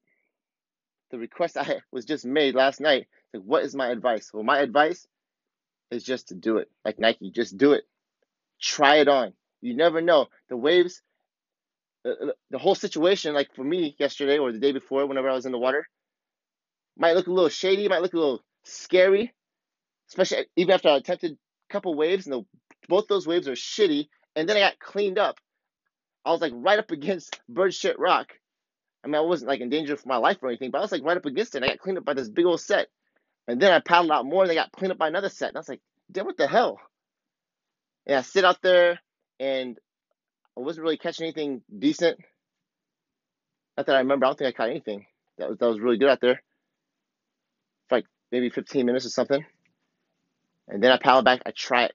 the 1.12 1.18
request 1.18 1.58
I 1.58 1.82
was 1.92 2.06
just 2.06 2.26
made 2.26 2.56
last 2.56 2.80
night, 2.82 3.08
like 3.34 3.44
what 3.44 3.64
is 3.64 3.76
my 3.76 3.90
advice? 3.90 4.32
Well, 4.34 4.44
my 4.44 4.60
advice 4.60 5.08
is 5.92 6.04
just 6.04 6.30
to 6.30 6.36
do 6.36 6.58
it. 6.58 6.70
Like 6.86 7.00
Nike, 7.00 7.32
just 7.32 7.58
do 7.58 7.74
it. 7.74 7.84
Try 8.62 8.98
it 8.98 9.08
on. 9.08 9.34
You 9.62 9.76
never 9.76 10.02
know. 10.02 10.28
The 10.50 10.58
waves 10.58 11.02
the, 12.04 12.34
the 12.50 12.58
whole 12.58 12.76
situation, 12.76 13.34
like 13.34 13.54
for 13.56 13.64
me 13.64 13.96
yesterday 14.00 14.38
or 14.38 14.52
the 14.52 14.60
day 14.60 14.72
before, 14.72 15.06
whenever 15.06 15.30
I 15.30 15.34
was 15.36 15.46
in 15.46 15.52
the 15.52 15.60
water, 15.60 15.88
might 16.98 17.16
look 17.16 17.28
a 17.28 17.32
little 17.34 17.50
shady, 17.50 17.88
might 17.88 18.02
look 18.02 18.14
a 18.14 18.20
little 18.20 18.42
scary, 18.64 19.34
especially 20.10 20.46
even 20.56 20.74
after 20.74 20.90
I 20.90 20.98
attempted 20.98 21.34
a 21.34 21.74
couple 21.74 21.96
waves, 21.96 22.28
and 22.28 22.34
the, 22.34 22.46
both 22.88 23.08
those 23.08 23.28
waves 23.28 23.48
are 23.48 23.54
shitty, 23.54 24.08
and 24.36 24.48
then 24.48 24.58
I 24.58 24.62
got 24.62 24.80
cleaned 24.80 25.20
up. 25.20 25.40
I 26.26 26.32
was 26.32 26.42
like 26.42 26.54
right 26.56 26.80
up 26.80 26.92
against 26.92 27.40
bird 27.50 27.74
shit 27.74 28.00
rock. 28.00 28.34
I 29.04 29.08
mean, 29.08 29.16
I 29.16 29.22
wasn't 29.22 29.50
like 29.50 29.62
in 29.62 29.70
danger 29.70 29.98
for 29.98 30.08
my 30.08 30.18
life 30.18 30.38
or 30.42 30.50
anything, 30.50 30.72
but 30.72 30.78
I 30.78 30.82
was 30.82 30.92
like 30.92 31.04
right 31.04 31.18
up 31.18 31.26
against 31.26 31.56
it. 31.56 31.60
And 31.60 31.66
I 31.66 31.70
got 31.70 31.80
cleaned 31.80 31.98
up 31.98 32.06
by 32.06 32.14
this 32.14 32.30
big 32.30 32.46
old 32.46 32.62
set, 32.62 32.88
and 33.48 33.60
then 33.60 33.74
I 33.74 33.80
paddled 33.80 34.12
out 34.12 34.26
more, 34.26 34.44
and 34.44 34.50
they 34.50 34.56
got 34.56 34.72
cleaned 34.72 34.92
up 34.92 34.98
by 34.98 35.08
another 35.08 35.30
set, 35.30 35.50
and 35.50 35.58
I 35.58 35.60
was 35.60 35.70
like, 35.70 35.82
damn, 36.12 36.26
what 36.26 36.38
the 36.38 36.48
hell? 36.48 36.80
And 38.06 38.18
I 38.18 38.22
sit 38.22 38.46
out 38.46 38.62
there, 38.62 39.00
and 39.40 39.78
I 40.56 40.62
wasn't 40.62 40.84
really 40.84 40.98
catching 40.98 41.26
anything 41.26 41.62
decent. 41.78 42.20
Not 43.78 43.88
that 43.88 43.96
I 43.96 44.00
remember. 44.00 44.26
I 44.26 44.30
don't 44.30 44.38
think 44.38 44.50
I 44.50 44.58
caught 44.58 44.70
anything 44.70 45.06
that 45.42 45.50
was 45.50 45.58
that 45.58 45.68
was 45.68 45.80
really 45.80 45.98
good 45.98 46.10
out 46.10 46.22
there. 46.22 46.42
For 47.90 47.96
like 47.96 48.06
maybe 48.32 48.50
15 48.50 48.86
minutes 48.86 49.06
or 49.06 49.10
something. 49.10 49.44
And 50.68 50.84
then 50.84 50.92
I 50.92 50.98
paddle 50.98 51.24
back. 51.24 51.42
I 51.46 51.52
try 51.52 51.86
it. 51.86 51.94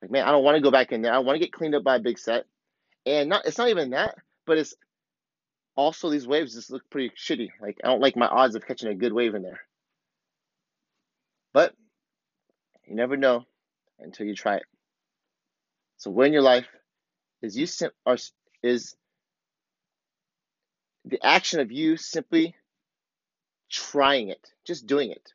Like 0.00 0.10
man, 0.10 0.24
I 0.24 0.30
don't 0.30 0.44
want 0.44 0.56
to 0.56 0.62
go 0.62 0.70
back 0.70 0.92
in 0.92 1.02
there. 1.02 1.12
I 1.12 1.18
want 1.18 1.36
to 1.36 1.44
get 1.44 1.52
cleaned 1.52 1.74
up 1.74 1.84
by 1.84 1.96
a 1.96 2.00
big 2.00 2.18
set. 2.18 2.44
And 3.06 3.28
not 3.28 3.46
it's 3.46 3.58
not 3.58 3.68
even 3.68 3.90
that, 3.90 4.16
but 4.46 4.58
it's 4.58 4.74
also 5.76 6.10
these 6.10 6.26
waves 6.26 6.54
just 6.54 6.70
look 6.70 6.88
pretty 6.90 7.10
shitty. 7.16 7.50
Like 7.60 7.78
I 7.82 7.88
don't 7.88 8.00
like 8.00 8.16
my 8.16 8.26
odds 8.26 8.54
of 8.54 8.66
catching 8.66 8.88
a 8.88 8.94
good 8.94 9.12
wave 9.12 9.34
in 9.34 9.42
there. 9.42 9.60
But 11.52 11.74
you 12.86 12.94
never 12.94 13.16
know 13.16 13.44
until 13.98 14.26
you 14.26 14.34
try 14.34 14.56
it. 14.56 14.64
So 15.98 16.10
where 16.10 16.26
in 16.26 16.32
your 16.32 16.42
life 16.42 16.68
is 17.42 17.56
you 17.56 17.66
sim- 17.66 17.90
are 18.06 18.16
is 18.62 18.96
the 21.04 21.20
action 21.24 21.60
of 21.60 21.72
you 21.72 21.96
simply 21.96 22.54
trying 23.70 24.28
it, 24.28 24.48
just 24.66 24.86
doing 24.86 25.10
it. 25.10 25.32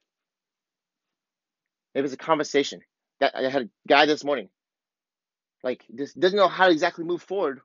It 1.94 2.02
was 2.02 2.14
a 2.14 2.18
conversation 2.18 2.82
that 3.20 3.36
I 3.36 3.50
had 3.50 3.64
a 3.64 3.70
guy 3.88 4.06
this 4.06 4.24
morning, 4.24 4.50
like 5.68 5.84
this 5.90 6.14
doesn't 6.14 6.38
know 6.38 6.48
how 6.48 6.68
to 6.68 6.72
exactly 6.72 7.04
move 7.04 7.22
forward 7.22 7.60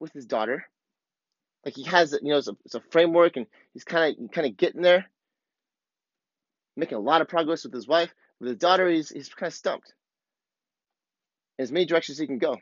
with 0.00 0.10
his 0.14 0.24
daughter. 0.24 0.64
Like 1.62 1.74
he 1.74 1.82
has, 1.82 2.18
you 2.22 2.30
know, 2.30 2.38
it's 2.38 2.48
a, 2.48 2.56
it's 2.64 2.74
a 2.76 2.80
framework, 2.80 3.36
and 3.36 3.46
he's 3.74 3.84
kind 3.84 4.16
of 4.18 4.30
kind 4.30 4.46
of 4.46 4.56
getting 4.56 4.80
there, 4.80 5.04
making 6.78 6.96
a 6.96 7.02
lot 7.02 7.20
of 7.20 7.28
progress 7.28 7.64
with 7.64 7.74
his 7.74 7.86
wife. 7.86 8.14
With 8.40 8.48
his 8.48 8.56
daughter, 8.56 8.88
he's 8.88 9.10
he's 9.10 9.28
kind 9.28 9.48
of 9.48 9.54
stumped. 9.54 9.92
As 11.58 11.70
many 11.70 11.84
directions 11.84 12.16
he 12.16 12.26
can 12.26 12.38
go. 12.38 12.52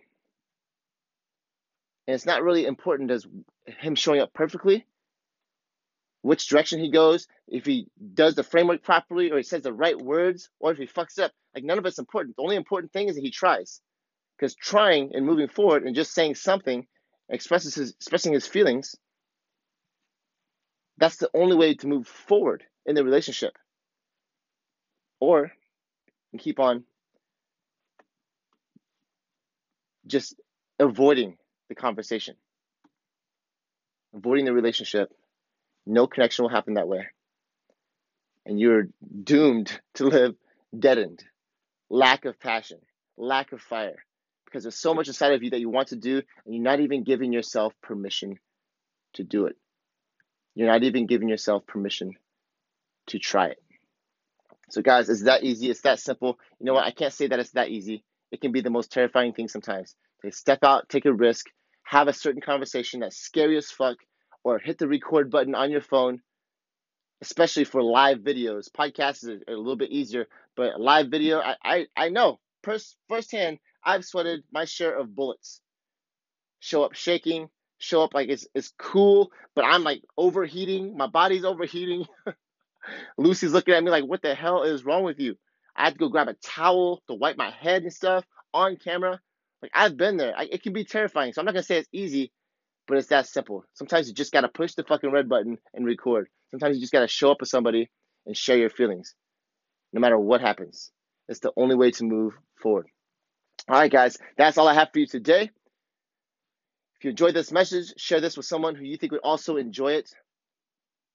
And 2.09 2.14
it's 2.16 2.26
not 2.26 2.42
really 2.42 2.66
important 2.66 3.12
as 3.12 3.25
him 3.66 3.95
showing 3.95 4.21
up 4.21 4.33
perfectly, 4.33 4.87
which 6.23 6.49
direction 6.49 6.80
he 6.80 6.90
goes, 6.90 7.28
if 7.47 7.64
he 7.64 7.87
does 8.14 8.35
the 8.35 8.42
framework 8.42 8.83
properly, 8.83 9.30
or 9.30 9.37
he 9.37 9.45
says 9.45 9.62
the 9.62 9.73
right 9.73 9.97
words, 9.97 10.50
or 10.59 10.73
if 10.73 10.78
he 10.78 10.87
fucks 10.88 11.21
up. 11.21 11.30
Like 11.54 11.62
none 11.62 11.78
of 11.78 11.87
it's 11.87 12.00
important. 12.00 12.35
The 12.35 12.42
only 12.42 12.56
important 12.56 12.92
thing 12.92 13.09
is 13.09 13.14
that 13.14 13.23
he 13.23 13.30
tries. 13.30 13.80
Because 14.37 14.55
trying 14.55 15.14
and 15.14 15.25
moving 15.25 15.49
forward 15.49 15.85
and 15.85 15.95
just 15.95 16.12
saying 16.12 16.35
something 16.35 16.87
expresses 17.28 17.75
his 17.75 17.93
expressing 17.93 18.33
his 18.33 18.47
feelings, 18.47 18.95
that's 20.99 21.16
the 21.16 21.31
only 21.35 21.57
way 21.57 21.75
to 21.75 21.87
move 21.87 22.07
forward 22.07 22.64
in 22.85 22.95
the 22.95 23.05
relationship. 23.05 23.57
Or 25.21 25.52
and 26.33 26.40
keep 26.40 26.61
on 26.61 26.85
just 30.07 30.35
avoiding 30.78 31.37
the 31.69 31.75
conversation, 31.75 32.37
avoiding 34.14 34.45
the 34.45 34.52
relationship. 34.52 35.11
No 35.87 36.07
connection 36.07 36.43
will 36.43 36.50
happen 36.50 36.75
that 36.75 36.88
way. 36.88 37.07
And 38.45 38.61
you're 38.61 38.88
doomed 39.25 39.81
to 39.95 40.05
live 40.07 40.35
deadened, 40.76 41.25
lack 41.90 42.25
of 42.25 42.38
passion, 42.38 42.78
lack 43.16 43.52
of 43.52 43.61
fire, 43.61 44.05
because 44.47 44.65
there's 44.65 44.79
so 44.79 44.95
much 44.95 45.09
inside 45.09 45.33
of 45.33 45.43
you 45.43 45.50
that 45.50 45.61
you 45.61 45.69
want 45.69 45.88
to 45.88 45.97
do, 45.97 46.23
and 46.45 46.55
you're 46.55 46.65
not 46.65 46.81
even 46.81 47.05
giving 47.05 47.33
yourself 47.33 47.75
permission 47.83 48.38
to 49.15 49.25
do 49.25 49.47
it. 49.47 49.57
You're 50.55 50.69
not 50.69 50.85
even 50.85 51.07
giving 51.07 51.29
yourself 51.29 51.67
permission 51.67 52.15
to 53.09 53.19
try 53.19 53.49
it. 53.49 53.62
So, 54.71 54.83
guys, 54.83 55.09
it's 55.09 55.25
that 55.25 55.45
easy. 55.45 55.71
It's 55.71 55.83
that 55.83 56.00
simple. 56.00 56.38
You 56.59 56.67
know 56.67 56.75
what? 56.75 56.85
I 56.85 56.91
can't 56.91 57.12
say 57.12 57.26
that 57.29 57.38
it's 57.38 57.53
that 57.53 57.69
easy. 57.69 58.03
It 58.33 58.41
can 58.41 58.53
be 58.53 58.62
the 58.62 58.71
most 58.71 58.91
terrifying 58.91 59.33
thing 59.33 59.49
sometimes. 59.49 59.95
To 60.23 60.33
step 60.33 60.61
out, 60.65 60.88
take 60.88 61.05
a 61.05 61.12
risk, 61.12 61.47
have 61.85 62.09
a 62.09 62.12
certain 62.12 62.41
conversation 62.41 63.00
that's 63.00 63.17
scary 63.17 63.57
as 63.57 63.71
fuck, 63.71 63.99
or 64.43 64.59
hit 64.59 64.79
the 64.79 64.88
record 64.88 65.31
button 65.31 65.55
on 65.55 65.71
your 65.71 65.81
phone, 65.81 66.21
especially 67.21 67.65
for 67.65 67.83
live 67.83 68.19
videos. 68.19 68.71
Podcasts 68.71 69.29
is 69.29 69.43
a, 69.47 69.53
little 69.53 69.76
bit 69.76 69.91
easier, 69.91 70.26
but 70.57 70.81
live 70.81 71.09
video, 71.09 71.38
I, 71.38 71.57
I, 71.62 71.87
I 71.97 72.09
know 72.09 72.41
pers- 72.62 72.97
firsthand, 73.09 73.59
I've 73.87 74.05
sweated 74.05 74.43
my 74.52 74.64
share 74.64 74.99
of 74.99 75.14
bullets. 75.14 75.61
Show 76.61 76.83
up 76.83 76.95
shaking, 76.95 77.49
show 77.78 78.02
up 78.02 78.12
like 78.14 78.28
it's, 78.28 78.47
it's 78.55 78.73
cool, 78.78 79.31
but 79.55 79.64
I'm 79.64 79.85
like 79.85 80.02
overheating. 80.19 80.97
My 80.97 81.07
body's 81.07 81.45
overheating. 81.45 82.05
Lucy's 83.19 83.52
looking 83.52 83.75
at 83.75 83.85
me 83.85 83.90
like, 83.90 84.05
what 84.05 84.23
the 84.23 84.35
hell 84.35 84.64
is 84.64 84.85
wrong 84.85 85.05
with 85.05 85.21
you? 85.21 85.37
I 85.76 85.85
had 85.85 85.95
to 85.95 85.99
go 85.99 86.09
grab 86.09 86.28
a 86.28 86.35
towel 86.35 87.02
to 87.07 87.14
wipe 87.14 87.37
my 87.37 87.50
head 87.50 87.83
and 87.83 87.93
stuff 87.93 88.25
on 88.52 88.76
camera. 88.76 89.21
Like 89.62 89.71
I've 89.75 89.97
been 89.97 90.16
there. 90.16 90.35
I, 90.37 90.49
it 90.50 90.62
can 90.62 90.73
be 90.73 90.85
terrifying. 90.85 91.33
So 91.33 91.40
I'm 91.40 91.47
not 91.47 91.52
gonna 91.52 91.62
say 91.62 91.78
it's 91.78 91.88
easy, 91.93 92.33
but 92.88 92.99
it's 92.99 93.09
that 93.09 93.26
simple. 93.26 93.64
Sometimes 93.75 94.09
you 94.09 94.14
just 94.14 94.33
gotta 94.33 94.49
push 94.49 94.75
the 94.75 94.85
fucking 94.85 95.11
red 95.11 95.28
button 95.28 95.59
and 95.75 95.87
record. 95.87 96.28
Sometimes 96.50 96.76
you 96.76 96.81
just 96.81 96.93
gotta 96.93 97.09
show 97.09 97.31
up 97.31 97.40
with 97.40 97.49
somebody 97.49 97.90
and 98.26 98.37
share 98.37 98.59
your 98.59 98.71
feelings, 98.71 99.14
no 99.93 100.00
matter 100.00 100.19
what 100.19 100.40
happens. 100.40 100.90
It's 101.28 101.40
the 101.40 101.52
only 101.57 101.76
way 101.76 101.90
to 101.93 102.05
move 102.05 102.35
forward. 102.61 102.87
All 103.68 103.76
right, 103.76 103.90
guys, 103.90 104.16
that's 104.38 104.58
all 104.58 104.68
I 104.68 104.75
have 104.75 104.90
for 104.92 105.00
you 105.00 105.06
today. 105.08 105.50
If 106.96 107.04
you 107.04 107.11
enjoyed 107.11 107.35
this 107.35 107.50
message, 107.50 107.94
share 107.96 108.20
this 108.20 108.37
with 108.37 108.46
someone 108.46 108.76
who 108.76 108.85
you 108.85 108.96
think 108.96 109.11
would 109.11 109.23
also 109.25 109.56
enjoy 109.56 109.94
it. 109.94 110.08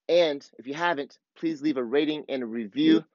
And 0.10 0.46
if 0.60 0.68
you 0.68 0.74
haven't, 0.74 1.18
please 1.38 1.62
leave 1.62 1.78
a 1.78 1.84
rating 1.84 2.26
and 2.28 2.44
a 2.44 2.46
review 2.46 3.06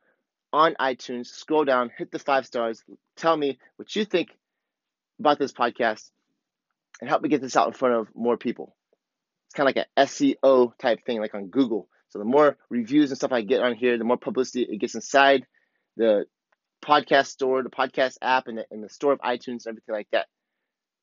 on 0.54 0.74
iTunes. 0.80 1.26
Scroll 1.26 1.66
down, 1.66 1.90
hit 1.98 2.10
the 2.10 2.18
five 2.18 2.46
stars, 2.46 2.82
tell 3.18 3.36
me 3.36 3.58
what 3.76 3.94
you 3.94 4.06
think 4.06 4.30
about 5.20 5.38
this 5.38 5.52
podcast, 5.52 6.10
and 7.02 7.10
help 7.10 7.20
me 7.20 7.28
get 7.28 7.42
this 7.42 7.56
out 7.56 7.66
in 7.68 7.74
front 7.74 7.94
of 7.94 8.08
more 8.14 8.38
people. 8.38 8.74
It's 9.48 9.54
kind 9.54 9.68
of 9.68 9.76
like 9.76 9.86
an 9.86 10.06
SEO 10.06 10.78
type 10.78 11.04
thing, 11.04 11.20
like 11.20 11.34
on 11.34 11.48
Google. 11.48 11.90
So 12.08 12.18
the 12.18 12.24
more 12.24 12.56
reviews 12.70 13.10
and 13.10 13.18
stuff 13.18 13.32
I 13.32 13.42
get 13.42 13.60
on 13.60 13.74
here, 13.74 13.98
the 13.98 14.04
more 14.04 14.16
publicity 14.16 14.62
it 14.62 14.78
gets 14.78 14.94
inside 14.94 15.46
the 15.98 16.24
podcast 16.86 17.26
store, 17.26 17.62
the 17.62 17.70
podcast 17.70 18.16
app, 18.22 18.48
and 18.48 18.58
the, 18.58 18.66
and 18.70 18.82
the 18.82 18.88
store 18.88 19.12
of 19.12 19.20
iTunes, 19.20 19.64
and 19.64 19.68
everything 19.68 19.94
like 19.94 20.08
that. 20.12 20.26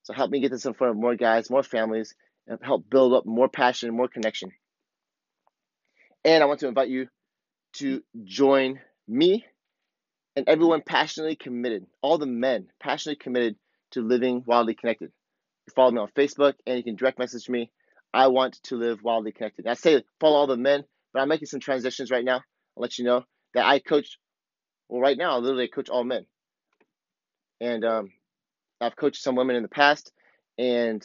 So 0.02 0.12
help 0.12 0.30
me 0.30 0.40
get 0.40 0.50
this 0.50 0.66
in 0.66 0.74
front 0.74 0.92
of 0.92 0.96
more 0.96 1.16
guys, 1.16 1.50
more 1.50 1.62
families, 1.62 2.14
and 2.46 2.58
help 2.62 2.88
build 2.88 3.14
up 3.14 3.26
more 3.26 3.48
passion, 3.48 3.88
and 3.88 3.96
more 3.96 4.08
connection. 4.08 4.50
And 6.24 6.42
I 6.42 6.46
want 6.46 6.60
to 6.60 6.68
invite 6.68 6.88
you 6.88 7.08
to 7.74 8.02
join 8.24 8.80
me 9.06 9.44
and 10.36 10.48
everyone 10.48 10.82
passionately 10.82 11.36
committed, 11.36 11.86
all 12.02 12.18
the 12.18 12.26
men 12.26 12.68
passionately 12.80 13.22
committed 13.22 13.56
to 13.92 14.00
living 14.00 14.42
wildly 14.46 14.74
connected. 14.74 15.12
You 15.66 15.72
follow 15.74 15.92
me 15.92 16.00
on 16.00 16.08
Facebook 16.16 16.54
and 16.66 16.76
you 16.76 16.82
can 16.82 16.96
direct 16.96 17.18
message 17.18 17.48
me. 17.48 17.70
I 18.12 18.28
want 18.28 18.62
to 18.64 18.76
live 18.76 19.02
wildly 19.02 19.32
connected. 19.32 19.66
I 19.66 19.74
say 19.74 20.02
follow 20.20 20.36
all 20.36 20.46
the 20.46 20.56
men, 20.56 20.84
but 21.12 21.20
I'm 21.20 21.28
making 21.28 21.46
some 21.46 21.60
transitions 21.60 22.10
right 22.10 22.24
now. 22.24 22.36
I'll 22.36 22.82
let 22.82 22.98
you 22.98 23.04
know 23.04 23.24
that 23.54 23.64
I 23.64 23.78
coach, 23.78 24.18
well, 24.94 25.02
right 25.02 25.18
now, 25.18 25.38
literally, 25.38 25.64
I 25.64 25.66
coach 25.66 25.88
all 25.88 26.04
men. 26.04 26.24
And 27.60 27.84
um, 27.84 28.12
I've 28.80 28.94
coached 28.94 29.20
some 29.20 29.34
women 29.34 29.56
in 29.56 29.64
the 29.64 29.68
past, 29.68 30.12
and 30.56 31.04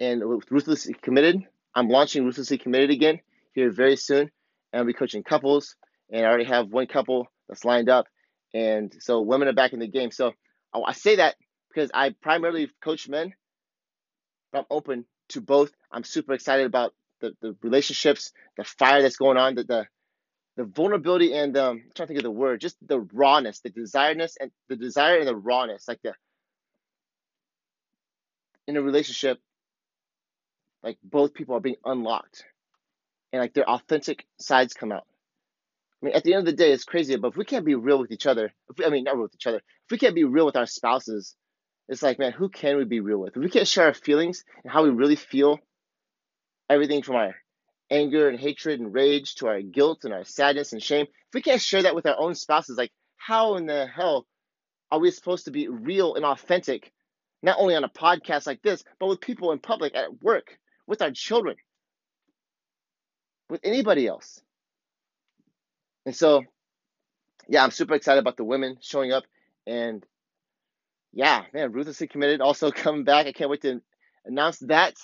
and 0.00 0.22
ruthlessly 0.50 0.94
committed. 0.94 1.42
I'm 1.74 1.90
launching 1.90 2.24
ruthlessly 2.24 2.56
committed 2.56 2.88
again 2.88 3.20
here 3.52 3.70
very 3.70 3.96
soon, 3.96 4.30
and 4.72 4.80
I'll 4.80 4.86
be 4.86 4.94
coaching 4.94 5.22
couples. 5.22 5.76
And 6.10 6.24
I 6.24 6.28
already 6.30 6.46
have 6.46 6.70
one 6.70 6.86
couple 6.86 7.30
that's 7.50 7.66
lined 7.66 7.90
up, 7.90 8.06
and 8.54 8.96
so 8.98 9.20
women 9.20 9.48
are 9.48 9.52
back 9.52 9.74
in 9.74 9.80
the 9.80 9.86
game. 9.86 10.10
So 10.10 10.32
I 10.72 10.94
say 10.94 11.16
that 11.16 11.34
because 11.68 11.90
I 11.92 12.14
primarily 12.22 12.70
coach 12.82 13.10
men, 13.10 13.34
but 14.52 14.60
I'm 14.60 14.66
open 14.70 15.04
to 15.30 15.42
both. 15.42 15.70
I'm 15.92 16.02
super 16.02 16.32
excited 16.32 16.64
about 16.64 16.94
the, 17.20 17.34
the 17.42 17.54
relationships, 17.62 18.32
the 18.56 18.64
fire 18.64 19.02
that's 19.02 19.18
going 19.18 19.36
on, 19.36 19.54
the 19.54 19.64
the, 19.64 19.86
the 20.58 20.64
vulnerability 20.64 21.34
and 21.34 21.56
um, 21.56 21.76
I'm 21.76 21.92
trying 21.94 22.08
to 22.08 22.14
think 22.14 22.18
of 22.18 22.24
the 22.24 22.32
word, 22.32 22.60
just 22.60 22.76
the 22.84 22.98
rawness, 23.12 23.60
the 23.60 23.70
desiredness 23.70 24.36
and 24.40 24.50
the 24.68 24.74
desire 24.74 25.18
and 25.20 25.28
the 25.28 25.36
rawness, 25.36 25.86
like 25.86 26.02
the 26.02 26.14
in 28.66 28.76
a 28.76 28.82
relationship, 28.82 29.38
like 30.82 30.98
both 31.04 31.32
people 31.32 31.54
are 31.54 31.60
being 31.60 31.76
unlocked 31.84 32.44
and 33.32 33.40
like 33.40 33.54
their 33.54 33.70
authentic 33.70 34.26
sides 34.40 34.74
come 34.74 34.90
out. 34.90 35.06
I 36.02 36.06
mean, 36.06 36.14
at 36.16 36.24
the 36.24 36.34
end 36.34 36.40
of 36.40 36.46
the 36.46 36.52
day, 36.60 36.72
it's 36.72 36.84
crazy, 36.84 37.14
but 37.16 37.28
if 37.28 37.36
we 37.36 37.44
can't 37.44 37.64
be 37.64 37.76
real 37.76 38.00
with 38.00 38.10
each 38.10 38.26
other, 38.26 38.52
we, 38.76 38.84
I 38.84 38.88
mean, 38.90 39.04
not 39.04 39.14
real 39.14 39.22
with 39.22 39.36
each 39.36 39.46
other, 39.46 39.58
if 39.58 39.90
we 39.92 39.98
can't 39.98 40.16
be 40.16 40.24
real 40.24 40.44
with 40.44 40.56
our 40.56 40.66
spouses, 40.66 41.36
it's 41.88 42.02
like, 42.02 42.18
man, 42.18 42.32
who 42.32 42.48
can 42.48 42.76
we 42.76 42.84
be 42.84 42.98
real 42.98 43.18
with? 43.18 43.36
If 43.36 43.42
we 43.44 43.48
can't 43.48 43.68
share 43.68 43.86
our 43.86 43.94
feelings 43.94 44.44
and 44.64 44.72
how 44.72 44.82
we 44.82 44.90
really 44.90 45.16
feel, 45.16 45.60
everything 46.68 47.02
from 47.02 47.14
our 47.14 47.36
anger 47.90 48.28
and 48.28 48.38
hatred 48.38 48.80
and 48.80 48.92
rage 48.92 49.36
to 49.36 49.48
our 49.48 49.62
guilt 49.62 50.04
and 50.04 50.12
our 50.12 50.24
sadness 50.24 50.72
and 50.72 50.82
shame, 50.82 51.06
if 51.06 51.34
we 51.34 51.42
can't 51.42 51.60
share 51.62 51.82
that 51.82 51.94
with 51.94 52.06
our 52.06 52.18
own 52.18 52.34
spouses, 52.34 52.76
like, 52.76 52.92
how 53.16 53.56
in 53.56 53.66
the 53.66 53.86
hell 53.86 54.26
are 54.90 54.98
we 54.98 55.10
supposed 55.10 55.44
to 55.46 55.50
be 55.50 55.68
real 55.68 56.14
and 56.14 56.24
authentic 56.24 56.92
not 57.42 57.56
only 57.58 57.74
on 57.76 57.84
a 57.84 57.88
podcast 57.88 58.46
like 58.46 58.62
this, 58.62 58.82
but 58.98 59.06
with 59.06 59.20
people 59.20 59.52
in 59.52 59.58
public, 59.58 59.94
at 59.94 60.22
work, 60.22 60.58
with 60.86 61.02
our 61.02 61.10
children, 61.12 61.56
with 63.48 63.60
anybody 63.62 64.06
else. 64.06 64.40
And 66.04 66.16
so, 66.16 66.42
yeah, 67.48 67.62
I'm 67.62 67.70
super 67.70 67.94
excited 67.94 68.20
about 68.20 68.36
the 68.36 68.44
women 68.44 68.78
showing 68.80 69.12
up. 69.12 69.24
And 69.66 70.04
yeah, 71.12 71.44
man, 71.52 71.72
ruthlessly 71.72 72.08
committed 72.08 72.40
also 72.40 72.70
coming 72.72 73.04
back. 73.04 73.26
I 73.26 73.32
can't 73.32 73.50
wait 73.50 73.62
to 73.62 73.80
announce 74.24 74.58
that. 74.60 74.94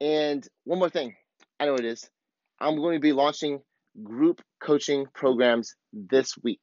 And 0.00 0.46
one 0.64 0.78
more 0.78 0.90
thing, 0.90 1.14
I 1.62 1.66
know 1.66 1.76
it 1.76 1.84
is. 1.84 2.10
I'm 2.58 2.74
going 2.74 2.96
to 2.96 3.00
be 3.00 3.12
launching 3.12 3.60
group 4.02 4.42
coaching 4.60 5.06
programs 5.14 5.76
this 5.92 6.36
week. 6.36 6.60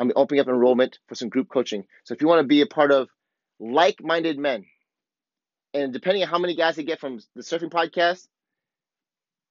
I'm 0.00 0.10
opening 0.16 0.40
up 0.40 0.48
enrollment 0.48 0.98
for 1.06 1.14
some 1.14 1.28
group 1.28 1.48
coaching. 1.48 1.84
So 2.02 2.12
if 2.12 2.20
you 2.20 2.26
want 2.26 2.40
to 2.40 2.48
be 2.48 2.60
a 2.60 2.66
part 2.66 2.90
of 2.90 3.08
like 3.60 4.02
minded 4.02 4.36
men. 4.36 4.64
And 5.74 5.92
depending 5.92 6.24
on 6.24 6.28
how 6.28 6.40
many 6.40 6.56
guys 6.56 6.76
I 6.76 6.82
get 6.82 6.98
from 6.98 7.20
the 7.36 7.42
surfing 7.42 7.70
podcast, 7.70 8.26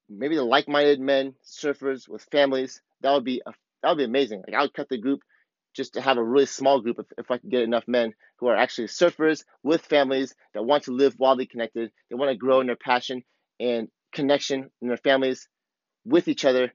maybe 0.10 0.36
the 0.36 0.44
like 0.44 0.68
minded 0.68 1.00
men, 1.00 1.36
surfers 1.46 2.10
with 2.10 2.28
families, 2.30 2.82
that 3.00 3.14
would 3.14 3.24
be 3.24 3.42
a, 3.46 3.54
that 3.82 3.92
would 3.92 4.00
be 4.00 4.04
amazing. 4.04 4.44
Like 4.46 4.58
I 4.58 4.64
would 4.64 4.74
cut 4.74 4.90
the 4.90 4.98
group 4.98 5.22
just 5.74 5.94
to 5.94 6.02
have 6.02 6.18
a 6.18 6.24
really 6.24 6.48
small 6.48 6.82
group 6.82 7.00
if, 7.00 7.06
if 7.18 7.32
I 7.32 7.38
could 7.38 7.50
get 7.50 7.64
enough 7.64 7.88
men 7.88 8.14
who 8.40 8.48
are 8.48 8.58
actually 8.58 8.88
surfers 8.88 9.46
with 9.64 9.86
families 9.86 10.36
that 10.54 10.66
want 10.66 10.84
to 10.84 10.92
live 10.92 11.16
wildly 11.18 11.46
connected. 11.46 11.94
They 12.10 12.18
want 12.18 12.32
to 12.32 12.36
grow 12.36 12.60
in 12.60 12.68
their 12.68 12.76
passion 12.76 13.24
and 13.58 13.88
connection 14.14 14.70
in 14.82 14.88
their 14.88 14.98
families 14.98 15.48
with 16.06 16.28
each 16.28 16.46
other, 16.46 16.74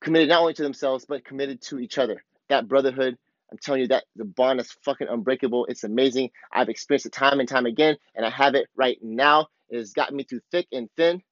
committed 0.00 0.28
not 0.28 0.40
only 0.40 0.54
to 0.54 0.62
themselves, 0.62 1.06
but 1.08 1.24
committed 1.24 1.60
to 1.62 1.78
each 1.78 1.98
other. 1.98 2.22
That 2.48 2.68
brotherhood, 2.68 3.16
I'm 3.50 3.58
telling 3.58 3.82
you 3.82 3.88
that 3.88 4.04
the 4.16 4.24
bond 4.24 4.60
is 4.60 4.72
fucking 4.84 5.08
unbreakable. 5.08 5.66
It's 5.66 5.84
amazing. 5.84 6.30
I've 6.52 6.68
experienced 6.68 7.06
it 7.06 7.12
time 7.12 7.40
and 7.40 7.48
time 7.48 7.66
again, 7.66 7.96
and 8.14 8.24
I 8.24 8.30
have 8.30 8.54
it 8.54 8.68
right 8.76 8.98
now. 9.02 9.48
It 9.70 9.78
has 9.78 9.92
gotten 9.92 10.16
me 10.16 10.24
through 10.24 10.40
thick 10.50 10.66
and 10.72 10.88
thin. 10.96 11.22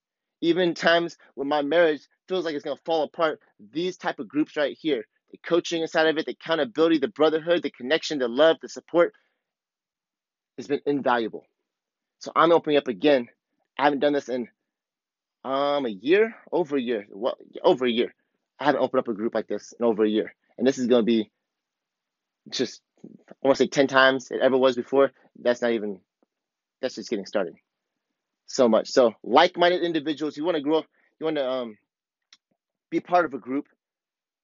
Even 0.42 0.74
times 0.74 1.16
when 1.34 1.48
my 1.48 1.62
marriage 1.62 2.02
feels 2.28 2.44
like 2.44 2.54
it's 2.54 2.64
gonna 2.64 2.76
fall 2.84 3.04
apart, 3.04 3.40
these 3.72 3.96
type 3.96 4.18
of 4.18 4.28
groups 4.28 4.56
right 4.56 4.76
here, 4.78 5.04
the 5.30 5.38
coaching 5.38 5.82
inside 5.82 6.06
of 6.06 6.18
it, 6.18 6.26
the 6.26 6.32
accountability, 6.32 6.98
the 6.98 7.08
brotherhood, 7.08 7.62
the 7.62 7.70
connection, 7.70 8.18
the 8.18 8.28
love, 8.28 8.56
the 8.60 8.68
support, 8.68 9.12
has 10.58 10.66
been 10.66 10.80
invaluable. 10.86 11.44
So 12.18 12.32
I'm 12.34 12.52
opening 12.52 12.78
up 12.78 12.88
again. 12.88 13.28
I 13.78 13.84
haven't 13.84 14.00
done 14.00 14.12
this 14.12 14.28
in 14.28 14.48
um 15.46 15.86
a 15.86 15.90
year, 15.90 16.36
over 16.52 16.76
a 16.76 16.82
year, 16.82 17.06
well, 17.10 17.38
over 17.64 17.86
a 17.86 17.90
year. 17.90 18.14
I 18.60 18.66
haven't 18.66 18.82
opened 18.82 19.00
up 19.00 19.08
a 19.08 19.14
group 19.14 19.34
like 19.34 19.48
this 19.48 19.74
in 19.78 19.86
over 19.86 20.04
a 20.04 20.10
year, 20.10 20.34
and 20.58 20.66
this 20.66 20.78
is 20.78 20.88
gonna 20.88 21.04
be 21.04 21.30
just 22.50 22.82
I 23.30 23.48
want 23.48 23.58
to 23.58 23.64
say 23.64 23.68
ten 23.68 23.86
times 23.88 24.30
it 24.32 24.40
ever 24.42 24.58
was 24.58 24.76
before. 24.76 25.12
That's 25.40 25.62
not 25.62 25.72
even. 25.72 26.00
That's 26.82 26.96
just 26.96 27.10
getting 27.10 27.26
started. 27.26 27.54
So 28.46 28.68
much. 28.68 28.90
So 28.90 29.14
like-minded 29.24 29.82
individuals. 29.82 30.36
You 30.36 30.44
want 30.44 30.56
to 30.56 30.62
grow. 30.62 30.84
You 31.20 31.24
want 31.26 31.36
to 31.36 31.48
um, 31.48 31.78
be 32.90 33.00
part 33.00 33.24
of 33.26 33.34
a 33.34 33.38
group, 33.38 33.66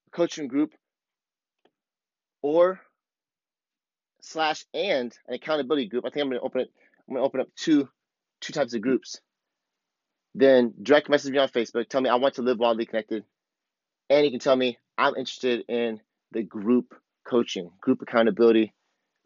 a 0.08 0.10
coaching 0.16 0.48
group, 0.48 0.72
or 2.42 2.80
slash 4.22 4.64
and 4.74 5.16
an 5.28 5.34
accountability 5.34 5.88
group. 5.88 6.04
I 6.06 6.10
think 6.10 6.22
I'm 6.24 6.30
going 6.30 6.40
to 6.40 6.46
open 6.46 6.62
it. 6.62 6.70
I'm 7.08 7.14
going 7.14 7.22
to 7.22 7.26
open 7.26 7.40
up 7.40 7.48
two 7.56 7.88
two 8.40 8.52
types 8.52 8.74
of 8.74 8.82
groups. 8.82 9.20
Then 10.34 10.74
direct 10.82 11.08
message 11.08 11.32
me 11.32 11.38
on 11.38 11.48
Facebook. 11.48 11.88
Tell 11.88 12.00
me 12.00 12.08
I 12.08 12.14
want 12.14 12.34
to 12.34 12.42
live 12.42 12.58
wildly 12.58 12.86
connected, 12.86 13.24
and 14.08 14.24
you 14.24 14.30
can 14.30 14.40
tell 14.40 14.56
me 14.56 14.78
I'm 14.96 15.14
interested 15.14 15.64
in 15.68 16.00
the 16.32 16.42
group 16.42 16.94
coaching, 17.28 17.70
group 17.80 18.02
accountability, 18.02 18.72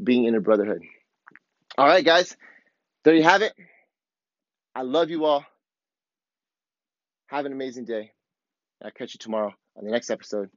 being 0.03 0.25
in 0.25 0.35
a 0.35 0.41
brotherhood. 0.41 0.83
All 1.79 1.87
right, 1.87 2.05
guys, 2.05 2.37
there 3.05 3.15
you 3.15 3.23
have 3.23 3.43
it. 3.43 3.53
I 4.75 4.83
love 4.83 5.11
you 5.11 5.25
all. 5.25 5.45
Have 7.29 7.47
an 7.47 7.53
amazing 7.53 7.85
day. 7.85 8.13
I'll 8.85 8.91
catch 8.91 9.15
you 9.15 9.19
tomorrow 9.19 9.55
on 9.77 9.85
the 9.85 9.91
next 9.91 10.11
episode 10.11 10.51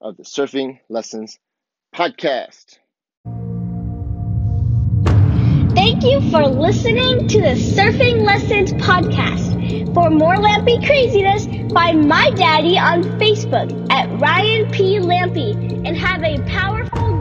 of 0.00 0.16
the 0.16 0.22
Surfing 0.22 0.80
Lessons 0.88 1.38
Podcast. 1.94 2.78
Thank 5.74 6.02
you 6.02 6.20
for 6.30 6.46
listening 6.46 7.28
to 7.28 7.40
the 7.40 7.54
Surfing 7.54 8.22
Lessons 8.24 8.72
Podcast. 8.74 9.47
For 9.68 10.08
more 10.08 10.36
Lampy 10.36 10.84
craziness, 10.86 11.46
find 11.72 12.08
my 12.08 12.30
daddy 12.30 12.78
on 12.78 13.02
Facebook 13.18 13.68
at 13.90 14.08
Ryan 14.18 14.70
P. 14.70 14.98
Lampy 14.98 15.52
and 15.86 15.96
have 15.96 16.22
a 16.22 16.38
powerful 16.48 17.20